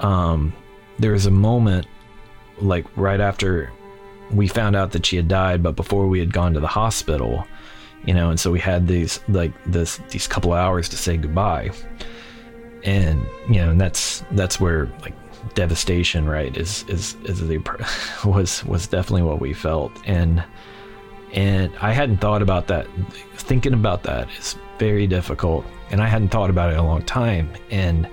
um 0.00 0.52
there 0.98 1.12
was 1.12 1.26
a 1.26 1.30
moment 1.30 1.86
like 2.60 2.84
right 2.96 3.20
after 3.20 3.72
we 4.32 4.48
found 4.48 4.74
out 4.74 4.92
that 4.92 5.06
she 5.06 5.16
had 5.16 5.28
died 5.28 5.62
but 5.62 5.76
before 5.76 6.06
we 6.06 6.18
had 6.18 6.32
gone 6.32 6.54
to 6.54 6.60
the 6.60 6.66
hospital 6.66 7.46
you 8.06 8.14
know 8.14 8.30
and 8.30 8.40
so 8.40 8.50
we 8.50 8.60
had 8.60 8.86
these 8.86 9.20
like 9.28 9.52
this 9.64 10.00
these 10.10 10.26
couple 10.26 10.52
hours 10.52 10.88
to 10.88 10.96
say 10.96 11.16
goodbye. 11.16 11.70
And 12.84 13.26
you 13.48 13.56
know 13.56 13.70
and 13.70 13.80
that's 13.80 14.24
that's 14.32 14.60
where 14.60 14.86
like 15.02 15.14
devastation 15.54 16.26
right 16.26 16.56
is 16.56 16.84
is 16.88 17.16
is 17.24 17.46
the 17.46 17.58
was 18.24 18.64
was 18.64 18.86
definitely 18.86 19.22
what 19.22 19.40
we 19.40 19.52
felt. 19.52 19.92
And 20.06 20.42
and 21.32 21.74
I 21.80 21.92
hadn't 21.92 22.18
thought 22.18 22.42
about 22.42 22.68
that. 22.68 22.86
Thinking 23.34 23.74
about 23.74 24.04
that 24.04 24.28
is 24.38 24.56
very 24.78 25.06
difficult 25.06 25.66
and 25.90 26.00
I 26.00 26.06
hadn't 26.06 26.28
thought 26.28 26.50
about 26.50 26.70
it 26.70 26.74
in 26.74 26.78
a 26.78 26.86
long 26.86 27.02
time. 27.02 27.50
And 27.70 28.08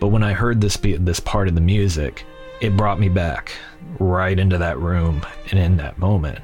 but 0.00 0.08
when 0.08 0.22
I 0.22 0.32
heard 0.32 0.60
this 0.60 0.76
be, 0.76 0.96
this 0.96 1.20
part 1.20 1.48
of 1.48 1.54
the 1.54 1.60
music, 1.60 2.24
it 2.60 2.76
brought 2.76 2.98
me 2.98 3.08
back 3.08 3.52
right 3.98 4.38
into 4.38 4.58
that 4.58 4.78
room 4.78 5.24
and 5.50 5.58
in 5.58 5.76
that 5.78 5.98
moment. 5.98 6.40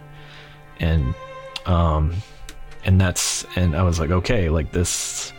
And 0.80 1.14
um 1.66 2.14
and 2.84 3.00
that's 3.00 3.44
and 3.56 3.74
I 3.76 3.82
was 3.82 3.98
like, 3.98 4.10
okay, 4.10 4.48
like 4.48 4.72
this 4.72 5.32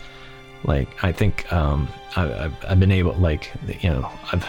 like 0.63 1.03
I 1.03 1.11
think 1.11 1.51
um 1.51 1.87
I 2.15 2.21
have 2.21 2.65
I've 2.67 2.79
been 2.79 2.91
able 2.91 3.13
like 3.13 3.51
you 3.81 3.89
know, 3.89 4.09
I've 4.31 4.45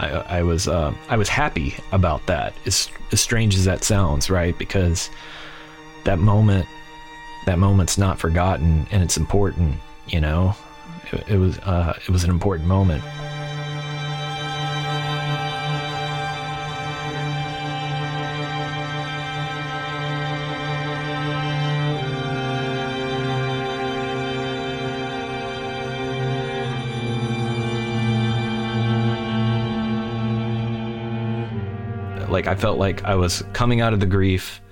I, 0.00 0.38
I 0.38 0.42
was 0.42 0.66
uh, 0.66 0.94
I 1.08 1.16
was 1.16 1.28
happy 1.28 1.74
about 1.92 2.24
that. 2.26 2.54
As 2.64 2.88
as 3.12 3.20
strange 3.20 3.54
as 3.54 3.64
that 3.66 3.84
sounds, 3.84 4.30
right? 4.30 4.56
Because 4.58 5.10
that 6.04 6.18
moment, 6.18 6.66
that 7.46 7.58
moment's 7.58 7.98
not 7.98 8.18
forgotten, 8.18 8.86
and 8.90 9.02
it's 9.02 9.16
important. 9.16 9.76
You 10.08 10.20
know, 10.20 10.56
it, 11.12 11.38
was 11.38 11.58
uh, 11.60 11.98
it 12.00 12.10
was 12.10 12.24
an 12.24 12.30
important 12.30 12.68
moment. 12.68 13.02
like 32.30 32.46
I 32.46 32.54
felt 32.54 32.78
like 32.78 33.04
I 33.04 33.16
was 33.16 33.42
coming 33.52 33.80
out 33.80 33.92
of 33.92 34.00
the 34.00 34.06
grief 34.06 34.62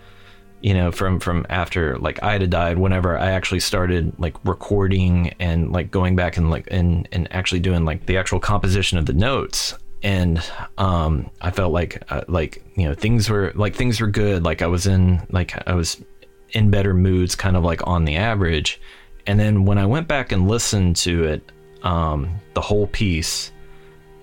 you 0.60 0.74
know 0.74 0.90
from 0.90 1.20
from 1.20 1.46
after 1.48 1.96
like 1.98 2.22
ida 2.22 2.46
died 2.46 2.78
whenever 2.78 3.16
i 3.16 3.30
actually 3.30 3.60
started 3.60 4.12
like 4.18 4.34
recording 4.44 5.32
and 5.38 5.70
like 5.72 5.90
going 5.90 6.16
back 6.16 6.36
and 6.36 6.50
like 6.50 6.66
and 6.70 7.08
and 7.12 7.32
actually 7.32 7.60
doing 7.60 7.84
like 7.84 8.06
the 8.06 8.16
actual 8.16 8.40
composition 8.40 8.98
of 8.98 9.06
the 9.06 9.12
notes. 9.12 9.74
And 10.02 10.42
um 10.76 11.30
i 11.40 11.50
felt 11.50 11.72
like 11.72 12.02
uh, 12.10 12.22
like 12.28 12.64
you 12.76 12.88
know 12.88 12.94
things 12.94 13.28
were 13.28 13.52
like 13.54 13.74
things 13.74 14.00
were 14.00 14.08
good. 14.08 14.44
Like 14.44 14.62
i 14.62 14.66
was 14.66 14.86
in 14.86 15.26
like 15.30 15.52
i 15.68 15.74
was 15.74 16.02
in 16.50 16.70
better 16.70 16.94
moods 16.94 17.34
kind 17.34 17.56
of 17.56 17.64
like 17.64 17.86
on 17.86 18.04
the 18.04 18.16
average. 18.16 18.80
And 19.26 19.38
then 19.38 19.64
when 19.64 19.78
i 19.78 19.86
went 19.86 20.08
back 20.08 20.32
and 20.32 20.48
listened 20.48 20.96
to 20.96 21.24
it 21.24 21.52
um 21.82 22.40
the 22.54 22.60
whole 22.60 22.88
piece 22.88 23.52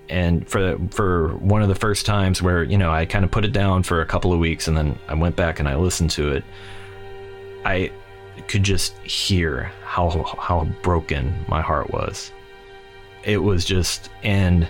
and 0.08 0.48
for 0.48 0.78
for 0.90 1.36
one 1.38 1.62
of 1.62 1.68
the 1.68 1.74
first 1.74 2.06
times 2.06 2.40
where 2.40 2.62
you 2.62 2.78
know 2.78 2.90
I 2.90 3.06
kind 3.06 3.24
of 3.24 3.30
put 3.30 3.44
it 3.44 3.52
down 3.52 3.82
for 3.82 4.00
a 4.00 4.06
couple 4.06 4.32
of 4.32 4.38
weeks 4.38 4.68
and 4.68 4.76
then 4.76 4.98
I 5.08 5.14
went 5.14 5.36
back 5.36 5.58
and 5.58 5.68
I 5.68 5.76
listened 5.76 6.10
to 6.10 6.32
it 6.32 6.44
I 7.66 7.90
could 8.46 8.62
just 8.62 8.96
hear 8.98 9.72
how 9.82 10.22
how 10.38 10.64
broken 10.82 11.34
my 11.48 11.60
heart 11.60 11.90
was. 11.90 12.32
It 13.24 13.38
was 13.38 13.64
just 13.64 14.10
and 14.22 14.68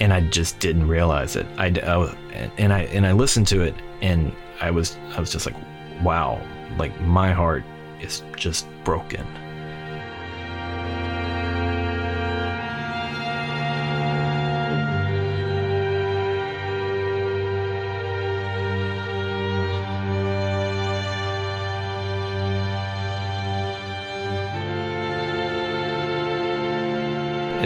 and 0.00 0.12
I 0.12 0.22
just 0.22 0.58
didn't 0.58 0.88
realize 0.88 1.36
it. 1.36 1.46
I, 1.58 1.66
I 1.66 2.50
and 2.56 2.72
I 2.72 2.84
and 2.84 3.06
I 3.06 3.12
listened 3.12 3.46
to 3.48 3.60
it 3.60 3.74
and 4.00 4.32
I 4.60 4.70
was 4.70 4.96
I 5.14 5.20
was 5.20 5.30
just 5.30 5.46
like, 5.46 5.56
wow, 6.02 6.40
like 6.78 6.98
my 7.02 7.32
heart 7.32 7.64
is 8.00 8.22
just 8.36 8.66
broken. 8.84 9.26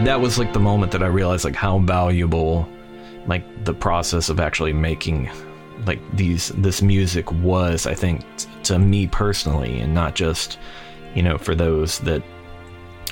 That 0.06 0.20
was 0.20 0.38
like 0.38 0.52
the 0.52 0.60
moment 0.60 0.92
that 0.92 1.02
I 1.02 1.08
realized 1.08 1.44
like 1.44 1.56
how 1.56 1.80
valuable 1.80 2.68
like 3.26 3.64
the 3.64 3.75
process 3.75 4.28
of 4.28 4.38
actually 4.38 4.72
making 4.72 5.28
like 5.84 5.98
these 6.16 6.50
this 6.50 6.80
music 6.80 7.30
was 7.32 7.88
I 7.88 7.94
think 7.94 8.25
t- 8.36 8.48
to 8.64 8.78
me 8.78 9.08
personally 9.08 9.80
and 9.80 9.92
not 9.92 10.14
just 10.14 10.60
you 11.16 11.25
know 11.25 11.36
for 11.38 11.56
those 11.56 11.98
that 12.00 12.22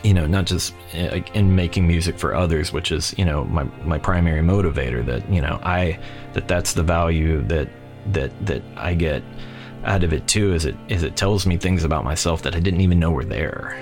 you 0.05 0.15
know 0.15 0.29
not 0.29 0.47
just 0.47 0.73
uh, 0.95 1.19
in 1.35 1.57
making 1.57 1.85
music 1.85 2.17
for 2.17 2.33
others 2.33 2.73
which 2.73 2.93
is 2.93 3.13
you 3.19 3.25
know 3.25 3.45
my 3.47 3.65
my 3.85 3.99
primary 3.99 4.41
motivator 4.41 5.05
that 5.05 5.29
you 5.29 5.41
know 5.41 5.59
I 5.65 5.99
that 6.35 6.47
that's 6.47 6.75
the 6.75 6.85
value 6.85 7.43
that 7.49 7.69
that 8.13 8.47
that 8.47 8.63
I 8.77 8.95
get 8.95 9.25
out 9.83 10.05
of 10.05 10.13
it 10.13 10.29
too 10.29 10.55
is 10.55 10.65
it 10.65 10.77
is 10.87 11.03
it 11.03 11.17
tells 11.17 11.45
me 11.45 11.57
things 11.57 11.83
about 11.83 12.05
myself 12.05 12.43
that 12.43 12.55
I 12.55 12.61
didn't 12.61 12.83
even 12.83 13.01
know 13.01 13.11
were 13.11 13.25
there. 13.25 13.77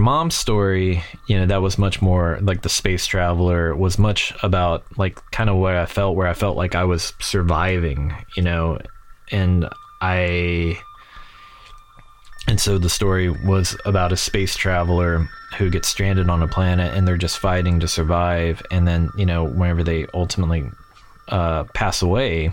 Mom's 0.00 0.34
story, 0.34 1.02
you 1.26 1.38
know, 1.38 1.46
that 1.46 1.62
was 1.62 1.78
much 1.78 2.02
more 2.02 2.38
like 2.42 2.62
the 2.62 2.68
space 2.68 3.06
traveler 3.06 3.74
was 3.74 3.98
much 3.98 4.32
about 4.42 4.84
like 4.98 5.18
kind 5.30 5.50
of 5.50 5.56
where 5.56 5.80
I 5.80 5.86
felt 5.86 6.16
where 6.16 6.26
I 6.26 6.34
felt 6.34 6.56
like 6.56 6.74
I 6.74 6.84
was 6.84 7.12
surviving, 7.20 8.14
you 8.36 8.42
know, 8.42 8.78
and 9.30 9.68
I 10.00 10.78
and 12.48 12.60
so 12.60 12.78
the 12.78 12.88
story 12.88 13.28
was 13.28 13.76
about 13.84 14.12
a 14.12 14.16
space 14.16 14.56
traveler 14.56 15.28
who 15.56 15.70
gets 15.70 15.88
stranded 15.88 16.28
on 16.28 16.42
a 16.42 16.48
planet 16.48 16.94
and 16.96 17.06
they're 17.06 17.16
just 17.16 17.38
fighting 17.38 17.80
to 17.80 17.88
survive. 17.88 18.62
And 18.70 18.88
then, 18.88 19.10
you 19.16 19.26
know, 19.26 19.44
whenever 19.44 19.82
they 19.82 20.06
ultimately 20.14 20.64
uh, 21.28 21.64
pass 21.74 22.02
away, 22.02 22.52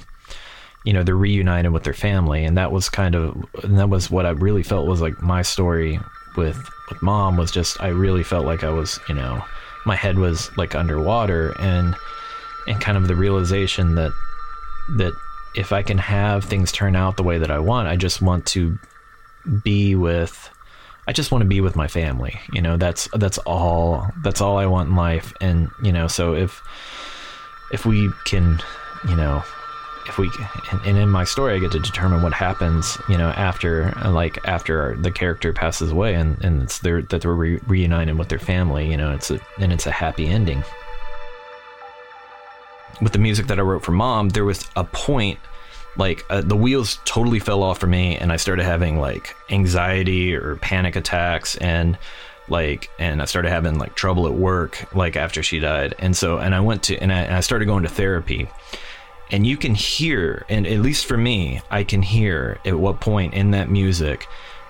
you 0.83 0.93
know, 0.93 1.03
they're 1.03 1.15
reunited 1.15 1.71
with 1.71 1.83
their 1.83 1.93
family. 1.93 2.43
And 2.43 2.57
that 2.57 2.71
was 2.71 2.89
kind 2.89 3.15
of 3.15 3.43
and 3.63 3.77
that 3.79 3.89
was 3.89 4.11
what 4.11 4.25
I 4.25 4.31
really 4.31 4.63
felt 4.63 4.87
was 4.87 5.01
like 5.01 5.21
my 5.21 5.41
story 5.41 5.99
with 6.37 6.69
with 6.89 7.01
mom 7.01 7.37
was 7.37 7.51
just 7.51 7.81
I 7.81 7.89
really 7.89 8.23
felt 8.23 8.45
like 8.45 8.63
I 8.63 8.69
was, 8.69 8.99
you 9.09 9.15
know, 9.15 9.43
my 9.85 9.95
head 9.95 10.17
was 10.17 10.55
like 10.57 10.75
underwater 10.75 11.53
and 11.59 11.95
and 12.67 12.79
kind 12.79 12.97
of 12.97 13.07
the 13.07 13.15
realization 13.15 13.95
that 13.95 14.13
that 14.97 15.13
if 15.55 15.73
I 15.73 15.81
can 15.81 15.97
have 15.97 16.43
things 16.43 16.71
turn 16.71 16.95
out 16.95 17.17
the 17.17 17.23
way 17.23 17.37
that 17.39 17.51
I 17.51 17.59
want, 17.59 17.87
I 17.87 17.95
just 17.95 18.21
want 18.21 18.45
to 18.47 18.77
be 19.63 19.95
with 19.95 20.49
I 21.07 21.13
just 21.13 21.31
want 21.31 21.41
to 21.41 21.47
be 21.47 21.61
with 21.61 21.75
my 21.75 21.87
family. 21.87 22.39
You 22.51 22.61
know, 22.61 22.77
that's 22.77 23.07
that's 23.13 23.37
all 23.39 24.07
that's 24.23 24.41
all 24.41 24.57
I 24.57 24.65
want 24.65 24.89
in 24.89 24.95
life 24.95 25.33
and, 25.41 25.69
you 25.81 25.91
know, 25.91 26.07
so 26.07 26.35
if 26.35 26.61
if 27.71 27.85
we 27.85 28.09
can, 28.25 28.59
you 29.09 29.15
know, 29.15 29.43
if 30.09 30.17
we 30.17 30.29
and 30.85 30.97
in 30.97 31.09
my 31.09 31.23
story 31.23 31.55
i 31.55 31.59
get 31.59 31.71
to 31.71 31.79
determine 31.79 32.21
what 32.21 32.33
happens 32.33 32.97
you 33.09 33.17
know 33.17 33.29
after 33.29 33.91
like 34.05 34.37
after 34.47 34.95
the 34.97 35.11
character 35.11 35.53
passes 35.53 35.91
away 35.91 36.13
and 36.13 36.41
and 36.43 36.63
it's 36.63 36.79
their 36.79 37.01
that 37.03 37.21
they're 37.21 37.33
re- 37.33 37.59
reunited 37.67 38.17
with 38.17 38.29
their 38.29 38.39
family 38.39 38.89
you 38.89 38.97
know 38.97 39.11
it's 39.11 39.31
a 39.31 39.39
and 39.59 39.71
it's 39.73 39.85
a 39.85 39.91
happy 39.91 40.27
ending. 40.27 40.63
With 43.01 43.13
the 43.13 43.19
music 43.19 43.47
that 43.47 43.59
i 43.59 43.61
wrote 43.61 43.83
for 43.83 43.91
mom 43.91 44.29
there 44.29 44.45
was 44.45 44.67
a 44.75 44.83
point 44.83 45.39
like 45.97 46.25
uh, 46.29 46.41
the 46.41 46.55
wheels 46.55 46.99
totally 47.05 47.39
fell 47.39 47.63
off 47.63 47.79
for 47.79 47.87
me 47.87 48.17
and 48.17 48.31
i 48.31 48.37
started 48.37 48.63
having 48.63 48.99
like 48.99 49.35
anxiety 49.49 50.35
or 50.35 50.55
panic 50.57 50.95
attacks 50.95 51.57
and 51.57 51.97
like 52.49 52.89
and 52.97 53.21
i 53.21 53.25
started 53.25 53.49
having 53.49 53.77
like 53.77 53.93
trouble 53.95 54.25
at 54.25 54.33
work 54.33 54.93
like 54.95 55.15
after 55.15 55.43
she 55.43 55.59
died. 55.59 55.93
And 55.99 56.15
so 56.15 56.39
and 56.39 56.55
i 56.55 56.59
went 56.59 56.83
to 56.83 56.97
and 56.97 57.11
I, 57.11 57.21
and 57.21 57.35
I 57.35 57.41
started 57.41 57.65
going 57.65 57.83
to 57.83 57.89
therapy 57.89 58.49
and 59.31 59.45
you 59.45 59.57
can 59.57 59.75
hear 59.75 60.45
and 60.49 60.65
at 60.65 60.79
least 60.79 61.05
for 61.05 61.17
me 61.17 61.61
i 61.69 61.83
can 61.83 62.01
hear 62.01 62.59
at 62.65 62.77
what 62.77 62.99
point 62.99 63.33
in 63.33 63.51
that 63.51 63.69
music 63.69 64.27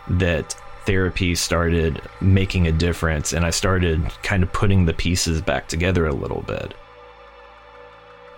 that 0.08 0.54
therapy 0.86 1.36
started 1.36 2.02
making 2.22 2.66
a 2.66 2.72
difference 2.72 3.34
and 3.34 3.46
i 3.46 3.50
started 3.50 4.02
kind 4.24 4.42
of 4.42 4.52
putting 4.54 4.86
the 4.86 4.94
pieces 4.94 5.42
back 5.42 5.68
together 5.68 6.08
a 6.08 6.14
little 6.14 6.42
bit. 6.44 6.74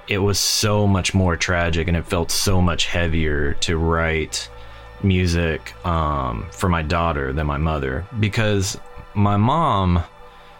It 0.08 0.18
was 0.18 0.40
so 0.40 0.88
much 0.88 1.14
more 1.14 1.38
tragic 1.38 1.88
and 1.88 1.96
it 1.96 2.08
felt 2.08 2.32
so 2.32 2.60
much 2.60 2.88
heavier 2.88 3.54
to 3.62 3.78
write 3.78 4.50
music 5.04 5.74
um, 5.86 6.48
for 6.52 6.68
my 6.68 6.82
daughter 6.82 7.32
than 7.32 7.46
my 7.46 7.58
mother 7.58 8.06
because 8.20 8.80
my 9.14 9.38
mom 9.38 10.04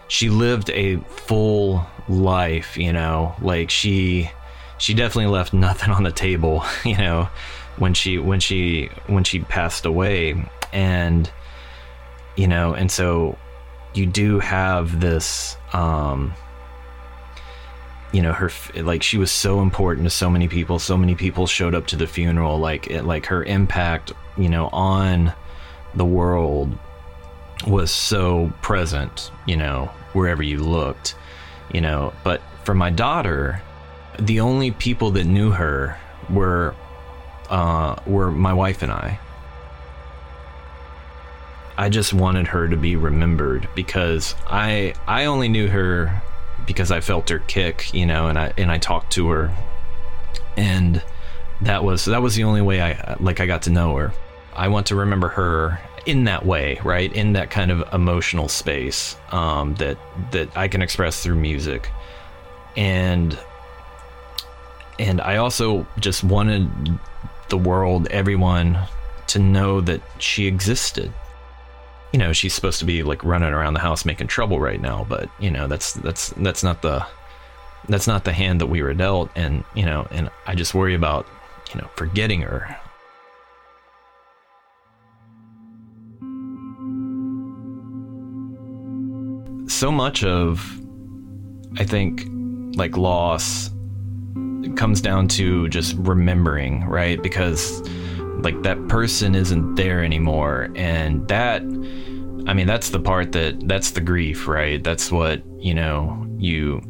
she 0.06 0.30
lived 0.30 0.70
a 0.70 0.96
full 1.08 1.84
life 2.08 2.76
you 2.76 2.92
know 2.92 3.34
like 3.42 3.70
she 3.70 4.30
she 4.80 4.94
definitely 4.94 5.30
left 5.30 5.52
nothing 5.52 5.90
on 5.90 6.02
the 6.02 6.10
table, 6.10 6.64
you 6.84 6.96
know, 6.96 7.28
when 7.76 7.94
she 7.94 8.18
when 8.18 8.40
she 8.40 8.90
when 9.06 9.22
she 9.22 9.38
passed 9.40 9.84
away. 9.84 10.42
And 10.72 11.30
you 12.34 12.48
know, 12.48 12.74
and 12.74 12.90
so 12.90 13.38
you 13.94 14.06
do 14.06 14.38
have 14.38 15.00
this 15.00 15.56
um 15.72 16.32
you 18.12 18.22
know 18.22 18.32
her 18.32 18.50
like 18.76 19.02
she 19.02 19.18
was 19.18 19.30
so 19.30 19.60
important 19.60 20.06
to 20.06 20.10
so 20.10 20.30
many 20.30 20.48
people. 20.48 20.78
So 20.78 20.96
many 20.96 21.14
people 21.14 21.46
showed 21.46 21.74
up 21.74 21.86
to 21.88 21.96
the 21.96 22.06
funeral 22.06 22.58
like 22.58 22.90
it, 22.90 23.04
like 23.04 23.26
her 23.26 23.44
impact 23.44 24.12
you 24.38 24.48
know 24.48 24.68
on 24.68 25.32
the 25.94 26.04
world 26.04 26.76
was 27.66 27.90
so 27.90 28.50
present 28.62 29.30
you 29.46 29.56
know 29.56 29.90
wherever 30.14 30.42
you 30.42 30.60
looked 30.60 31.16
you 31.72 31.82
know. 31.82 32.14
But 32.24 32.40
for 32.64 32.74
my 32.74 32.90
daughter 32.90 33.60
the 34.18 34.40
only 34.40 34.70
people 34.70 35.12
that 35.12 35.24
knew 35.24 35.50
her 35.50 35.98
were 36.28 36.74
uh, 37.48 37.96
were 38.06 38.30
my 38.30 38.52
wife 38.52 38.82
and 38.82 38.92
I. 38.92 39.18
I 41.76 41.88
just 41.88 42.12
wanted 42.12 42.46
her 42.48 42.68
to 42.68 42.76
be 42.76 42.96
remembered 42.96 43.68
because 43.74 44.34
I 44.46 44.94
I 45.06 45.24
only 45.24 45.48
knew 45.48 45.68
her 45.68 46.22
because 46.66 46.90
I 46.90 47.00
felt 47.00 47.28
her 47.30 47.38
kick, 47.40 47.92
you 47.94 48.06
know, 48.06 48.28
and 48.28 48.38
I 48.38 48.52
and 48.58 48.70
I 48.70 48.78
talked 48.78 49.12
to 49.14 49.28
her, 49.30 49.56
and 50.56 51.02
that 51.62 51.82
was 51.82 52.04
that 52.04 52.22
was 52.22 52.34
the 52.34 52.44
only 52.44 52.62
way 52.62 52.80
I 52.80 53.16
like 53.20 53.40
I 53.40 53.46
got 53.46 53.62
to 53.62 53.70
know 53.70 53.96
her. 53.96 54.12
I 54.54 54.68
want 54.68 54.86
to 54.88 54.96
remember 54.96 55.28
her 55.28 55.80
in 56.06 56.24
that 56.24 56.44
way, 56.44 56.78
right? 56.84 57.12
In 57.12 57.32
that 57.34 57.50
kind 57.50 57.70
of 57.70 57.92
emotional 57.92 58.48
space 58.48 59.16
um, 59.30 59.74
that 59.76 59.98
that 60.32 60.54
I 60.56 60.68
can 60.68 60.82
express 60.82 61.22
through 61.22 61.36
music, 61.36 61.90
and 62.76 63.38
and 65.00 65.18
I 65.22 65.38
also 65.38 65.86
just 65.98 66.22
wanted 66.22 66.68
the 67.48 67.56
world, 67.56 68.06
everyone, 68.08 68.78
to 69.28 69.38
know 69.38 69.80
that 69.80 70.02
she 70.18 70.46
existed. 70.46 71.10
You 72.12 72.18
know, 72.18 72.34
she's 72.34 72.52
supposed 72.52 72.80
to 72.80 72.84
be 72.84 73.02
like 73.02 73.24
running 73.24 73.54
around 73.54 73.72
the 73.72 73.80
house 73.80 74.04
making 74.04 74.26
trouble 74.26 74.60
right 74.60 74.80
now, 74.80 75.06
but 75.08 75.30
you 75.40 75.50
know, 75.50 75.66
that's 75.66 75.94
that's 75.94 76.30
that's 76.36 76.62
not 76.62 76.82
the 76.82 77.06
that's 77.88 78.06
not 78.06 78.24
the 78.24 78.32
hand 78.32 78.60
that 78.60 78.66
we 78.66 78.82
were 78.82 78.92
dealt 78.92 79.30
and 79.34 79.64
you 79.74 79.86
know, 79.86 80.06
and 80.10 80.28
I 80.46 80.54
just 80.54 80.74
worry 80.74 80.94
about, 80.94 81.26
you 81.72 81.80
know, 81.80 81.88
forgetting 81.96 82.42
her. 82.42 82.76
So 89.66 89.90
much 89.90 90.24
of 90.24 90.78
I 91.78 91.84
think 91.84 92.26
like 92.76 92.98
loss 92.98 93.70
it 94.62 94.76
comes 94.76 95.00
down 95.00 95.28
to 95.28 95.68
just 95.68 95.96
remembering, 95.98 96.84
right? 96.84 97.22
Because 97.22 97.80
like 98.42 98.62
that 98.62 98.88
person 98.88 99.34
isn't 99.34 99.74
there 99.74 100.02
anymore 100.02 100.70
and 100.74 101.26
that 101.28 101.62
I 102.46 102.54
mean 102.54 102.66
that's 102.66 102.90
the 102.90 103.00
part 103.00 103.32
that 103.32 103.68
that's 103.68 103.90
the 103.92 104.00
grief, 104.00 104.48
right? 104.48 104.82
That's 104.82 105.12
what, 105.12 105.42
you 105.58 105.74
know, 105.74 106.26
you 106.38 106.82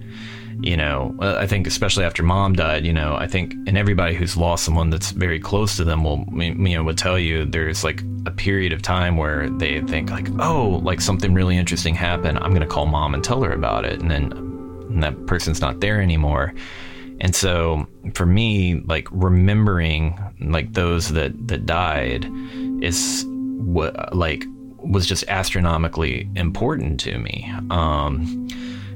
you 0.62 0.76
know, 0.76 1.16
uh, 1.20 1.36
I 1.38 1.46
think 1.46 1.66
especially 1.66 2.04
after 2.04 2.22
mom 2.22 2.52
died, 2.52 2.84
you 2.84 2.92
know, 2.92 3.16
I 3.16 3.26
think, 3.26 3.54
and 3.66 3.78
everybody 3.78 4.14
who's 4.14 4.36
lost 4.36 4.62
someone 4.62 4.90
that's 4.90 5.10
very 5.10 5.40
close 5.40 5.76
to 5.76 5.84
them 5.84 6.04
will, 6.04 6.24
you 6.34 6.54
know, 6.54 6.84
would 6.84 6.98
tell 6.98 7.18
you 7.18 7.46
there's 7.46 7.82
like 7.82 8.02
a 8.26 8.30
period 8.30 8.74
of 8.74 8.82
time 8.82 9.16
where 9.16 9.48
they 9.48 9.80
think 9.82 10.10
like, 10.10 10.28
oh, 10.38 10.80
like 10.82 11.00
something 11.00 11.32
really 11.32 11.56
interesting 11.56 11.94
happened. 11.94 12.38
I'm 12.38 12.50
going 12.50 12.60
to 12.60 12.66
call 12.66 12.84
mom 12.84 13.14
and 13.14 13.24
tell 13.24 13.42
her 13.42 13.52
about 13.52 13.86
it. 13.86 14.00
And 14.00 14.10
then 14.10 14.32
and 14.90 15.02
that 15.02 15.26
person's 15.26 15.60
not 15.60 15.80
there 15.80 16.00
anymore. 16.02 16.52
And 17.20 17.34
so 17.34 17.86
for 18.14 18.26
me, 18.26 18.80
like 18.86 19.08
remembering 19.10 20.18
like 20.40 20.72
those 20.72 21.10
that, 21.10 21.48
that 21.48 21.66
died 21.66 22.26
is 22.82 23.24
what 23.28 24.16
like 24.16 24.44
was 24.78 25.06
just 25.06 25.24
astronomically 25.28 26.28
important 26.34 26.98
to 27.00 27.18
me. 27.18 27.52
Um, 27.70 28.48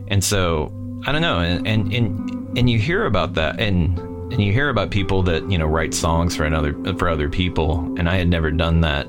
and 0.09 0.25
so 0.25 0.73
I 1.07 1.13
don't 1.13 1.21
know, 1.21 1.39
and, 1.39 1.67
and 1.67 1.93
and 1.93 2.59
and 2.59 2.71
you 2.71 2.79
hear 2.79 3.05
about 3.05 3.35
that, 3.35 3.61
and 3.61 3.99
and 4.33 4.43
you 4.43 4.53
hear 4.53 4.71
about 4.71 4.91
people 4.91 5.23
that 5.25 5.51
you 5.51 5.59
know 5.59 5.67
write 5.67 5.93
songs 5.93 6.35
for 6.35 6.45
another 6.45 6.73
for 6.95 7.09
other 7.09 7.29
people, 7.29 7.81
and 7.99 8.09
I 8.09 8.17
had 8.17 8.29
never 8.29 8.51
done 8.51 8.81
that 8.81 9.07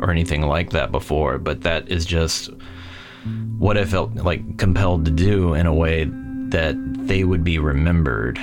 or 0.00 0.10
anything 0.10 0.42
like 0.42 0.70
that 0.70 0.90
before, 0.90 1.38
but 1.38 1.62
that 1.62 1.88
is 1.88 2.06
just 2.06 2.50
what 3.58 3.76
I 3.76 3.84
felt 3.84 4.14
like 4.14 4.58
compelled 4.58 5.04
to 5.04 5.10
do 5.10 5.54
in 5.54 5.66
a 5.66 5.74
way 5.74 6.10
that 6.54 6.76
they 7.08 7.24
would 7.24 7.42
be 7.42 7.58
remembered. 7.58 8.38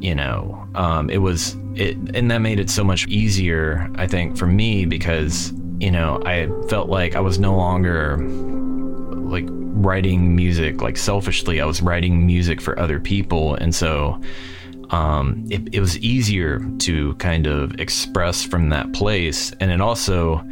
You 0.00 0.16
know, 0.16 0.66
um, 0.74 1.08
it 1.08 1.18
was 1.18 1.56
it, 1.76 1.96
and 2.14 2.30
that 2.32 2.38
made 2.38 2.58
it 2.58 2.68
so 2.68 2.82
much 2.82 3.06
easier, 3.06 3.88
I 3.94 4.08
think, 4.08 4.36
for 4.36 4.46
me 4.46 4.84
because 4.84 5.52
you 5.78 5.92
know 5.92 6.20
I 6.26 6.50
felt 6.68 6.88
like 6.88 7.14
I 7.14 7.20
was 7.20 7.38
no 7.38 7.54
longer 7.54 8.18
like 8.18 9.46
writing 9.48 10.36
music 10.36 10.82
like 10.82 10.98
selfishly 10.98 11.58
i 11.60 11.64
was 11.64 11.80
writing 11.80 12.26
music 12.26 12.60
for 12.60 12.78
other 12.78 13.00
people 13.00 13.54
and 13.54 13.74
so 13.74 14.20
um, 14.90 15.46
it, 15.50 15.74
it, 15.74 15.80
was 15.80 15.98
easier 16.00 16.60
to 16.80 17.14
kind 17.14 17.46
of 17.46 17.80
express 17.80 18.44
from 18.44 18.68
that 18.68 18.92
place 18.92 19.50
and 19.58 19.70
it 19.70 19.80
also 19.80 20.44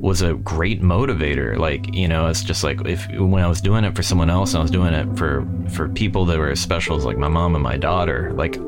was 0.00 0.22
a 0.22 0.34
great 0.34 0.80
motivator 0.80 1.58
like 1.58 1.94
you 1.94 2.08
know 2.08 2.26
it's 2.26 2.42
just 2.42 2.64
like 2.64 2.80
if 2.86 3.06
when 3.18 3.42
i 3.42 3.46
was 3.46 3.60
doing 3.60 3.84
it 3.84 3.94
for 3.94 4.02
someone 4.02 4.30
else 4.30 4.54
i 4.54 4.60
was 4.60 4.70
doing 4.70 4.94
it 4.94 5.16
for 5.16 5.46
for 5.68 5.88
people 5.88 6.24
that 6.24 6.38
were 6.38 6.50
as 6.50 6.60
special 6.60 6.96
as 6.96 7.04
like 7.04 7.18
my 7.18 7.28
mom 7.28 7.54
and 7.54 7.62
my 7.62 7.76
daughter 7.76 8.32
like 8.34 8.58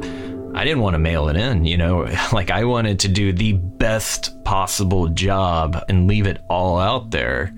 I 0.55 0.65
didn't 0.65 0.81
want 0.81 0.93
to 0.95 0.99
mail 0.99 1.31
it 1.31 1.37
in, 1.37 1.65
you 1.65 1.79
know, 1.79 2.01
like 2.33 2.51
I 2.51 2.65
wanted 2.65 3.01
to 3.01 3.09
do 3.09 3.33
the 3.33 3.55
best 3.55 4.45
possible 4.45 5.09
job 5.09 5.83
and 5.89 6.07
leave 6.07 6.27
it 6.27 6.43
all 6.49 6.79
out 6.79 7.11
there. 7.11 7.55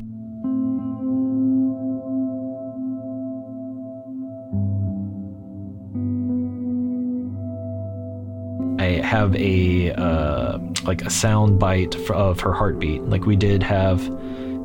Have 9.14 9.36
a 9.36 9.92
uh, 9.92 10.58
like 10.82 11.02
a 11.02 11.10
sound 11.10 11.60
bite 11.60 11.94
of 12.10 12.40
her 12.40 12.52
heartbeat. 12.52 13.02
Like 13.02 13.26
we 13.26 13.36
did 13.36 13.62
have 13.62 14.00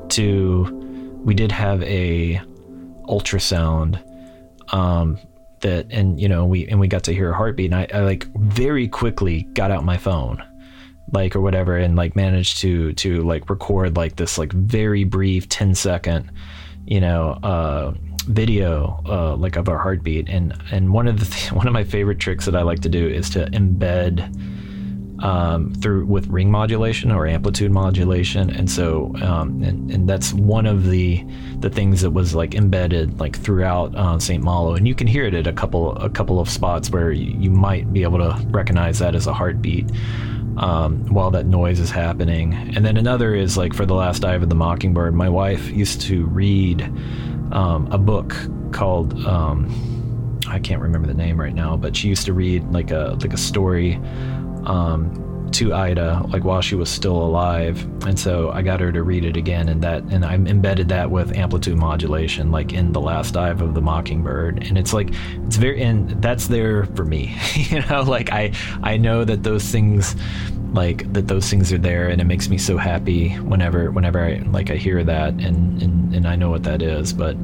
to, 0.10 1.22
we 1.24 1.36
did 1.36 1.52
have 1.52 1.84
a 1.84 2.42
ultrasound 3.04 4.02
um, 4.74 5.20
that, 5.60 5.86
and 5.92 6.20
you 6.20 6.28
know, 6.28 6.46
we 6.46 6.68
and 6.68 6.80
we 6.80 6.88
got 6.88 7.04
to 7.04 7.14
hear 7.14 7.30
a 7.30 7.36
heartbeat. 7.36 7.72
And 7.72 7.76
I, 7.76 7.88
I 7.94 8.00
like 8.02 8.26
very 8.38 8.88
quickly 8.88 9.44
got 9.54 9.70
out 9.70 9.86
my 9.86 9.98
phone, 9.98 10.44
like 11.14 11.36
or 11.36 11.42
whatever, 11.42 11.78
and 11.78 11.96
like 11.96 12.16
managed 12.16 12.58
to 12.60 12.94
to 12.94 13.22
like 13.22 13.52
record 13.52 13.98
like 13.98 14.16
this 14.16 14.40
like 14.40 14.52
very 14.52 15.04
brief 15.04 15.48
10 15.48 15.76
second, 15.76 16.32
you 16.88 17.00
know, 17.00 17.38
uh, 17.44 17.94
video 18.22 19.02
uh, 19.06 19.36
like 19.36 19.56
of 19.56 19.70
our 19.70 19.78
heartbeat. 19.78 20.30
And 20.30 20.54
and 20.72 20.94
one 20.94 21.08
of 21.08 21.20
the 21.20 21.26
th- 21.26 21.52
one 21.52 21.68
of 21.68 21.74
my 21.74 21.84
favorite 21.84 22.20
tricks 22.20 22.46
that 22.46 22.56
I 22.56 22.62
like 22.62 22.80
to 22.82 22.90
do 22.90 23.08
is 23.08 23.30
to 23.32 23.46
embed 23.48 24.36
um, 25.24 25.74
through 25.76 26.06
with 26.06 26.28
ring 26.28 26.50
modulation 26.50 27.12
or 27.12 27.28
amplitude 27.28 27.72
modulation. 27.72 28.50
And 28.50 28.70
so 28.70 29.14
um, 29.22 29.62
and, 29.64 29.92
and 29.92 30.10
that's 30.10 30.34
one 30.34 30.66
of 30.66 30.90
the 30.90 31.26
the 31.60 31.70
things 31.70 32.02
that 32.02 32.12
was 32.12 32.34
like 32.34 32.56
embedded 32.56 33.20
like 33.20 33.38
throughout 33.38 33.96
uh, 33.96 34.20
St. 34.20 34.44
Malo. 34.44 34.76
And 34.76 34.88
you 34.88 34.96
can 34.96 35.08
hear 35.08 35.26
it 35.26 35.34
at 35.34 35.48
a 35.48 35.54
couple 35.54 35.96
a 35.98 36.10
couple 36.10 36.40
of 36.40 36.50
spots 36.50 36.90
where 36.90 37.12
you, 37.12 37.36
you 37.38 37.50
might 37.50 37.92
be 37.92 38.04
able 38.04 38.20
to 38.20 38.46
recognize 38.50 39.00
that 39.00 39.16
as 39.16 39.28
a 39.28 39.34
heartbeat 39.34 39.90
um, 40.60 41.06
while 41.08 41.32
that 41.32 41.46
noise 41.46 41.80
is 41.80 41.90
happening. 41.90 42.54
And 42.76 42.86
then 42.86 42.98
another 42.98 43.34
is 43.34 43.58
like 43.58 43.74
for 43.74 43.86
the 43.86 43.96
last 43.96 44.22
dive 44.22 44.44
of 44.44 44.50
the 44.50 44.56
mockingbird 44.56 45.16
my 45.16 45.30
wife 45.30 45.70
used 45.70 46.02
to 46.02 46.26
read 46.26 46.82
um, 47.52 47.92
a 47.92 47.98
book 47.98 48.36
called 48.72 49.26
um, 49.26 49.70
I 50.48 50.60
can't 50.60 50.82
remember 50.82 51.08
the 51.08 51.14
name 51.14 51.40
right 51.40 51.54
now, 51.54 51.78
but 51.78 51.96
she 51.96 52.08
used 52.08 52.26
to 52.26 52.34
read 52.34 52.64
like 52.72 52.92
a 52.92 53.18
like 53.22 53.34
a 53.34 53.38
story 53.38 53.96
um, 54.66 55.29
to 55.54 55.74
Ida 55.74 56.26
like 56.30 56.44
while 56.44 56.62
she 56.62 56.76
was 56.76 56.90
still 56.90 57.18
alive, 57.18 57.84
and 58.06 58.18
so 58.20 58.52
I 58.52 58.62
got 58.62 58.80
her 58.80 58.92
to 58.92 59.04
read 59.04 59.26
it 59.26 59.38
again, 59.38 59.70
and 59.70 59.82
that 59.84 60.04
and 60.04 60.26
I 60.26 60.36
embedded 60.36 60.90
that 60.90 61.12
with 61.12 61.36
amplitude 61.36 61.78
modulation 61.78 62.52
like 62.52 62.74
in 62.74 62.92
the 62.94 63.02
last 63.02 63.34
dive 63.34 63.62
of 63.62 63.74
the 63.74 63.82
Mockingbird, 63.82 64.64
and 64.64 64.78
it's 64.78 64.94
like 64.94 65.10
it's 65.46 65.58
very 65.58 65.82
and 65.82 66.22
that's 66.22 66.48
there 66.48 66.86
for 66.86 67.06
me, 67.06 67.38
you 67.56 67.82
know, 67.82 68.04
like 68.04 68.32
I 68.32 68.54
I 68.84 68.98
know 68.98 69.24
that 69.26 69.44
those 69.44 69.64
things 69.64 70.16
like 70.74 71.12
that 71.14 71.28
those 71.28 71.50
things 71.50 71.74
are 71.74 71.78
there 71.78 72.10
and 72.10 72.22
it 72.22 72.26
makes 72.26 72.48
me 72.48 72.58
so 72.58 72.78
happy 72.78 73.30
whenever 73.40 73.92
whenever 73.92 74.24
I 74.24 74.38
like 74.52 74.70
I 74.70 74.76
hear 74.76 75.04
that 75.04 75.34
and 75.34 75.82
and, 75.82 76.14
and 76.14 76.28
I 76.28 76.36
know 76.36 76.50
what 76.50 76.64
that 76.64 76.82
is. 76.82 77.14
But 77.14 77.36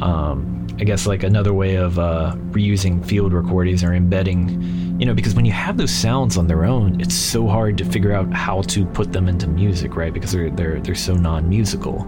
um, 0.00 0.66
I 0.78 0.84
guess 0.84 1.06
like 1.06 1.22
another 1.22 1.52
way 1.52 1.74
of 1.74 1.98
uh, 1.98 2.34
reusing 2.52 3.04
field 3.04 3.32
recordings 3.32 3.84
or 3.84 3.92
embedding 3.92 4.89
you 5.00 5.06
know 5.06 5.14
because 5.14 5.34
when 5.34 5.44
you 5.44 5.52
have 5.52 5.76
those 5.76 5.90
sounds 5.90 6.36
on 6.36 6.46
their 6.46 6.64
own 6.64 7.00
it's 7.00 7.14
so 7.14 7.48
hard 7.48 7.76
to 7.78 7.84
figure 7.84 8.12
out 8.12 8.32
how 8.32 8.62
to 8.62 8.84
put 8.86 9.12
them 9.12 9.28
into 9.28 9.48
music 9.48 9.96
right 9.96 10.12
because 10.12 10.30
they're 10.30 10.50
they're 10.50 10.80
they're 10.80 10.94
so 10.94 11.14
non-musical 11.14 12.06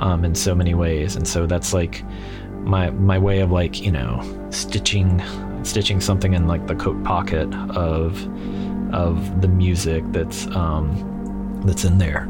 um, 0.00 0.24
in 0.24 0.34
so 0.34 0.54
many 0.54 0.74
ways 0.74 1.16
and 1.16 1.26
so 1.26 1.46
that's 1.46 1.72
like 1.72 2.04
my 2.64 2.90
my 2.90 3.18
way 3.18 3.40
of 3.40 3.50
like 3.50 3.80
you 3.80 3.92
know 3.92 4.20
stitching 4.50 5.22
stitching 5.62 6.00
something 6.00 6.34
in 6.34 6.46
like 6.46 6.66
the 6.66 6.74
coat 6.74 7.02
pocket 7.04 7.52
of 7.70 8.28
of 8.94 9.40
the 9.40 9.48
music 9.48 10.04
that's 10.08 10.46
um, 10.48 11.60
that's 11.64 11.84
in 11.84 11.98
there. 11.98 12.28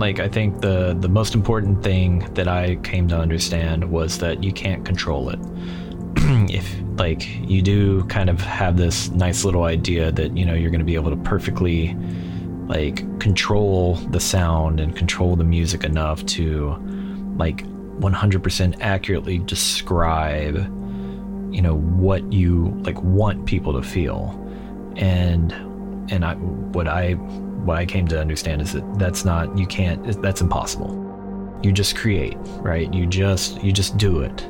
Like 0.00 0.18
I 0.18 0.28
think 0.28 0.62
the 0.62 0.96
the 0.98 1.08
most 1.08 1.34
important 1.34 1.84
thing 1.84 2.20
that 2.34 2.48
I 2.48 2.76
came 2.76 3.06
to 3.08 3.16
understand 3.16 3.90
was 3.90 4.18
that 4.18 4.42
you 4.42 4.50
can't 4.50 4.84
control 4.84 5.28
it. 5.28 5.38
if 6.50 6.74
like 6.98 7.28
you 7.48 7.62
do 7.62 8.02
kind 8.04 8.30
of 8.30 8.40
have 8.40 8.76
this 8.76 9.10
nice 9.10 9.44
little 9.44 9.64
idea 9.64 10.10
that 10.12 10.36
you 10.36 10.44
know 10.44 10.54
you're 10.54 10.70
going 10.70 10.80
to 10.80 10.86
be 10.86 10.94
able 10.94 11.10
to 11.10 11.16
perfectly 11.18 11.94
like 12.66 12.96
control 13.20 13.96
the 14.10 14.20
sound 14.20 14.80
and 14.80 14.96
control 14.96 15.36
the 15.36 15.44
music 15.44 15.84
enough 15.84 16.24
to 16.24 16.76
like 17.36 17.64
100% 18.00 18.76
accurately 18.80 19.38
describe 19.38 20.56
you 21.52 21.60
know 21.60 21.76
what 21.76 22.32
you 22.32 22.68
like 22.84 23.00
want 23.02 23.44
people 23.44 23.72
to 23.72 23.82
feel 23.82 24.30
and 24.96 25.52
and 26.10 26.24
I 26.24 26.34
what 26.34 26.88
I 26.88 27.16
what 27.64 27.76
I 27.76 27.86
came 27.86 28.06
to 28.08 28.20
understand 28.20 28.62
is 28.62 28.72
that 28.72 28.98
that's 28.98 29.24
not 29.24 29.56
you 29.56 29.66
can't 29.66 30.20
that's 30.22 30.40
impossible. 30.40 31.06
You 31.62 31.72
just 31.72 31.96
create, 31.96 32.36
right? 32.60 32.92
You 32.92 33.06
just 33.06 33.62
you 33.62 33.72
just 33.72 33.96
do 33.96 34.20
it. 34.20 34.42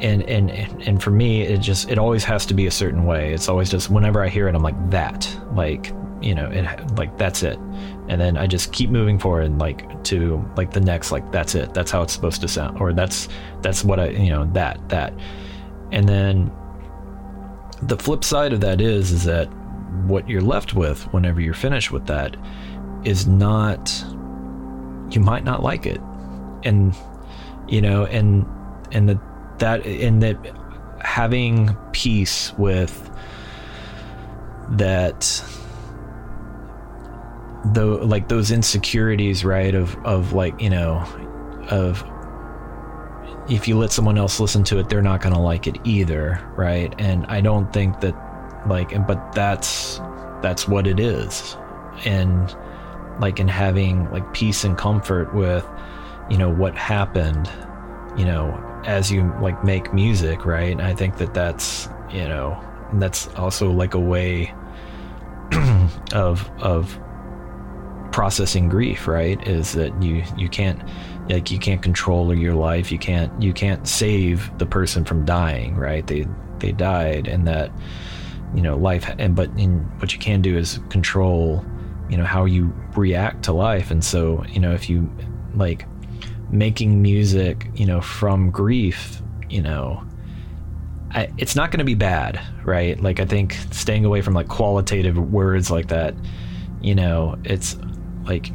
And 0.00 0.22
and 0.24 0.50
and 0.50 1.02
for 1.02 1.10
me 1.10 1.42
it 1.42 1.58
just 1.58 1.90
it 1.90 1.98
always 1.98 2.24
has 2.24 2.44
to 2.46 2.54
be 2.54 2.66
a 2.66 2.70
certain 2.70 3.04
way. 3.04 3.32
It's 3.32 3.48
always 3.48 3.70
just 3.70 3.90
whenever 3.90 4.22
I 4.22 4.28
hear 4.28 4.48
it 4.48 4.54
I'm 4.54 4.62
like 4.62 4.90
that. 4.90 5.28
Like, 5.52 5.92
you 6.20 6.34
know, 6.34 6.50
it 6.50 6.64
like 6.96 7.16
that's 7.16 7.42
it. 7.42 7.58
And 8.08 8.20
then 8.20 8.36
I 8.36 8.46
just 8.46 8.72
keep 8.72 8.90
moving 8.90 9.18
forward 9.18 9.46
and 9.46 9.58
like 9.58 10.04
to 10.04 10.44
like 10.56 10.72
the 10.72 10.80
next 10.80 11.12
like 11.12 11.30
that's 11.32 11.54
it. 11.54 11.72
That's 11.74 11.90
how 11.90 12.02
it's 12.02 12.12
supposed 12.12 12.40
to 12.42 12.48
sound 12.48 12.80
or 12.80 12.92
that's 12.92 13.28
that's 13.62 13.84
what 13.84 13.98
I, 13.98 14.10
you 14.10 14.30
know, 14.30 14.44
that 14.52 14.88
that. 14.90 15.14
And 15.92 16.08
then 16.08 16.52
the 17.82 17.96
flip 17.96 18.24
side 18.24 18.52
of 18.52 18.60
that 18.60 18.80
is 18.80 19.12
is 19.12 19.24
that 19.24 19.48
what 20.06 20.28
you're 20.28 20.40
left 20.42 20.74
with 20.74 21.02
whenever 21.12 21.40
you're 21.40 21.54
finished 21.54 21.90
with 21.90 22.06
that 22.06 22.36
is 23.04 23.26
not 23.26 24.04
you 25.10 25.20
might 25.20 25.44
not 25.44 25.62
like 25.62 25.86
it. 25.86 26.00
And 26.64 26.94
you 27.68 27.80
know 27.80 28.04
and 28.06 28.46
and 28.92 29.08
that 29.08 29.58
that 29.58 29.86
and 29.86 30.22
that 30.22 30.36
having 31.00 31.76
peace 31.92 32.52
with 32.58 33.10
that 34.70 35.42
though 37.66 37.96
like 37.96 38.28
those 38.28 38.50
insecurities 38.50 39.44
right 39.44 39.74
of 39.74 39.96
of 40.04 40.32
like 40.32 40.60
you 40.60 40.70
know 40.70 40.98
of 41.70 42.04
if 43.48 43.68
you 43.68 43.78
let 43.78 43.92
someone 43.92 44.18
else 44.18 44.40
listen 44.40 44.64
to 44.64 44.78
it 44.78 44.88
they're 44.88 45.02
not 45.02 45.20
going 45.20 45.34
to 45.34 45.40
like 45.40 45.66
it 45.66 45.78
either 45.84 46.40
right? 46.56 46.94
And 46.98 47.26
i 47.26 47.40
don't 47.40 47.72
think 47.72 48.00
that 48.00 48.14
like 48.66 49.06
but 49.06 49.32
that's 49.32 49.98
that's 50.42 50.68
what 50.68 50.86
it 50.86 51.00
is. 51.00 51.56
And 52.04 52.54
like 53.20 53.40
in 53.40 53.48
having 53.48 54.10
like 54.10 54.32
peace 54.34 54.64
and 54.64 54.76
comfort 54.76 55.34
with 55.34 55.66
you 56.30 56.36
know 56.36 56.50
what 56.50 56.74
happened 56.74 57.50
you 58.16 58.24
know 58.24 58.52
as 58.84 59.10
you 59.10 59.32
like 59.40 59.64
make 59.64 59.92
music 59.94 60.44
right? 60.44 60.72
And 60.72 60.82
i 60.82 60.94
think 60.94 61.16
that 61.16 61.32
that's 61.32 61.88
you 62.10 62.28
know 62.28 62.62
that's 62.94 63.28
also 63.34 63.70
like 63.70 63.94
a 63.94 64.00
way 64.00 64.52
of 66.12 66.50
of 66.60 66.98
processing 68.12 68.68
grief 68.68 69.06
right? 69.06 69.46
Is 69.46 69.72
that 69.72 70.02
you 70.02 70.22
you 70.36 70.48
can't 70.48 70.80
like 71.28 71.50
you 71.50 71.58
can't 71.58 71.82
control 71.82 72.34
your 72.34 72.54
life. 72.54 72.90
You 72.90 72.98
can't 72.98 73.30
you 73.42 73.52
can't 73.52 73.86
save 73.86 74.56
the 74.58 74.66
person 74.66 75.04
from 75.04 75.24
dying 75.24 75.76
right? 75.76 76.06
They 76.06 76.26
they 76.58 76.72
died 76.72 77.28
and 77.28 77.46
that 77.46 77.70
you 78.54 78.62
know 78.62 78.76
life 78.76 79.08
and 79.18 79.34
but 79.34 79.48
in 79.58 79.80
what 79.98 80.12
you 80.12 80.18
can 80.18 80.40
do 80.40 80.56
is 80.56 80.78
control 80.88 81.64
you 82.08 82.16
know 82.16 82.24
how 82.24 82.44
you 82.44 82.72
react 82.94 83.44
to 83.44 83.52
life. 83.52 83.90
And 83.90 84.04
so 84.04 84.44
you 84.48 84.60
know 84.60 84.72
if 84.72 84.88
you 84.88 85.10
like 85.54 85.86
making 86.50 87.02
music 87.02 87.68
you 87.74 87.86
know 87.86 88.00
from 88.00 88.50
grief 88.50 89.20
you 89.48 89.60
know 89.60 90.04
I, 91.10 91.30
it's 91.38 91.56
not 91.56 91.70
going 91.70 91.78
to 91.78 91.84
be 91.84 91.94
bad 91.94 92.40
right? 92.64 93.00
Like 93.00 93.20
i 93.20 93.24
think 93.24 93.54
staying 93.72 94.04
away 94.04 94.20
from 94.22 94.34
like 94.34 94.48
qualitative 94.48 95.18
words 95.18 95.70
like 95.70 95.88
that 95.88 96.14
you 96.80 96.94
know 96.94 97.36
it's 97.44 97.76
like 98.24 98.50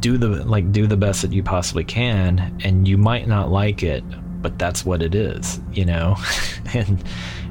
do 0.00 0.16
the 0.16 0.28
like 0.44 0.72
do 0.72 0.86
the 0.86 0.96
best 0.96 1.22
that 1.22 1.32
you 1.32 1.42
possibly 1.42 1.84
can 1.84 2.58
and 2.64 2.86
you 2.86 2.96
might 2.96 3.26
not 3.26 3.50
like 3.50 3.82
it 3.82 4.04
but 4.40 4.58
that's 4.58 4.84
what 4.84 5.02
it 5.02 5.14
is 5.14 5.60
you 5.72 5.84
know? 5.84 6.16
And 6.74 7.04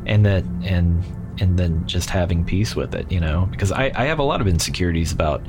and 0.06 0.26
that 0.26 0.44
and 0.63 1.04
and 1.39 1.58
then 1.58 1.86
just 1.88 2.10
having 2.10 2.43
peace 2.43 2.76
with 2.76 2.93
it 2.96 3.12
you 3.12 3.19
know? 3.19 3.48
Because 3.52 3.72
i 3.72 3.91
i 3.96 4.06
have 4.06 4.19
a 4.19 4.24
lot 4.24 4.41
of 4.41 4.48
insecurities 4.48 5.12
about 5.12 5.43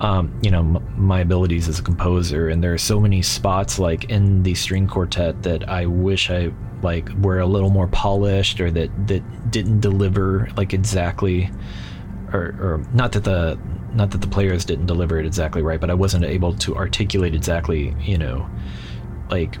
um, 0.00 0.36
you 0.42 0.50
know 0.50 0.58
m- 0.58 0.94
my 0.96 1.20
abilities 1.20 1.68
as 1.68 1.78
a 1.78 1.82
composer 1.82 2.48
and 2.48 2.64
there 2.64 2.74
are 2.74 2.78
so 2.78 2.98
many 2.98 3.22
spots 3.22 3.78
like 3.78 4.10
in 4.10 4.42
the 4.42 4.54
string 4.54 4.88
quartet 4.88 5.44
that 5.44 5.68
i 5.68 5.86
wish 5.86 6.30
i 6.30 6.52
like 6.82 7.08
were 7.20 7.38
a 7.38 7.46
little 7.46 7.70
more 7.70 7.86
polished 7.86 8.60
or 8.60 8.72
that 8.72 8.90
that 9.06 9.50
didn't 9.52 9.78
deliver 9.78 10.48
like 10.56 10.74
exactly 10.74 11.48
or, 12.32 12.56
or 12.58 12.84
not 12.92 13.12
that 13.12 13.22
the 13.22 13.56
not 13.94 14.10
that 14.10 14.20
the 14.20 14.26
players 14.26 14.64
didn't 14.64 14.86
deliver 14.86 15.18
it 15.18 15.26
exactly 15.26 15.62
right, 15.62 15.80
but 15.80 15.88
I 15.88 15.94
wasn't 15.94 16.24
able 16.24 16.52
to 16.54 16.76
articulate 16.76 17.34
exactly, 17.34 17.94
you 18.00 18.18
know, 18.18 18.48
like 19.30 19.56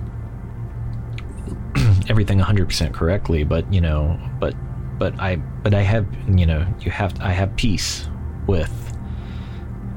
everything 2.08 2.40
100% 2.40 2.92
correctly, 2.92 3.44
but 3.44 3.72
you 3.72 3.80
know, 3.80 4.18
but 4.40 4.54
but 4.98 5.18
I 5.20 5.36
but 5.36 5.74
I 5.74 5.82
have, 5.82 6.06
you 6.28 6.46
know, 6.46 6.66
you 6.80 6.90
have 6.90 7.20
I 7.20 7.30
have 7.30 7.54
peace 7.56 8.08
with 8.46 8.72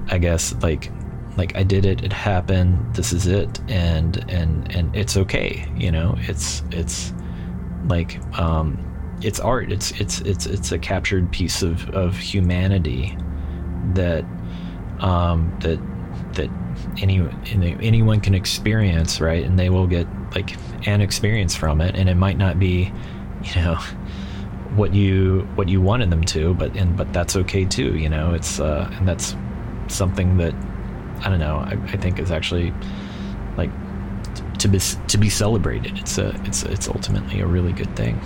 I 0.09 0.17
guess 0.17 0.55
like 0.61 0.91
like 1.37 1.55
I 1.55 1.63
did 1.63 1.85
it, 1.85 2.03
it 2.03 2.13
happened, 2.13 2.95
this 2.95 3.13
is 3.13 3.27
it 3.27 3.59
and 3.69 4.23
and 4.29 4.73
and 4.75 4.95
it's 4.95 5.17
okay, 5.17 5.67
you 5.77 5.91
know. 5.91 6.15
It's 6.19 6.63
it's 6.71 7.13
like 7.87 8.19
um 8.39 8.83
it's 9.21 9.39
art. 9.39 9.71
It's 9.71 9.91
it's 9.99 10.21
it's 10.21 10.45
it's 10.45 10.71
a 10.71 10.79
captured 10.79 11.31
piece 11.31 11.61
of 11.61 11.89
of 11.91 12.15
humanity 12.17 13.17
that 13.93 14.23
um, 14.99 15.55
that 15.61 15.79
that 16.33 16.49
any 17.01 17.27
anyone 17.51 18.19
can 18.19 18.35
experience, 18.35 19.19
right? 19.19 19.43
And 19.43 19.57
they 19.57 19.69
will 19.69 19.87
get 19.87 20.07
like 20.35 20.55
an 20.87 21.01
experience 21.01 21.55
from 21.55 21.81
it, 21.81 21.95
and 21.95 22.09
it 22.09 22.15
might 22.15 22.37
not 22.37 22.59
be, 22.59 22.91
you 23.43 23.55
know, 23.55 23.79
what 24.75 24.93
you 24.93 25.47
what 25.55 25.69
you 25.69 25.81
wanted 25.81 26.09
them 26.09 26.23
to, 26.25 26.53
but 26.53 26.75
and 26.75 26.95
but 26.95 27.11
that's 27.13 27.35
okay 27.35 27.65
too, 27.65 27.97
you 27.97 28.09
know. 28.09 28.33
It's 28.33 28.59
uh, 28.59 28.89
and 28.93 29.07
that's 29.07 29.35
something 29.87 30.37
that 30.37 30.53
I 31.21 31.29
don't 31.29 31.39
know. 31.39 31.57
I, 31.57 31.77
I 31.87 31.97
think 31.97 32.19
is 32.19 32.31
actually 32.31 32.73
like 33.57 33.71
to 34.59 34.67
be 34.67 34.79
to 34.79 35.17
be 35.17 35.29
celebrated. 35.29 35.97
It's 35.97 36.17
a 36.17 36.29
it's 36.45 36.63
it's 36.63 36.87
ultimately 36.87 37.39
a 37.39 37.45
really 37.45 37.73
good 37.73 37.95
thing. 37.95 38.19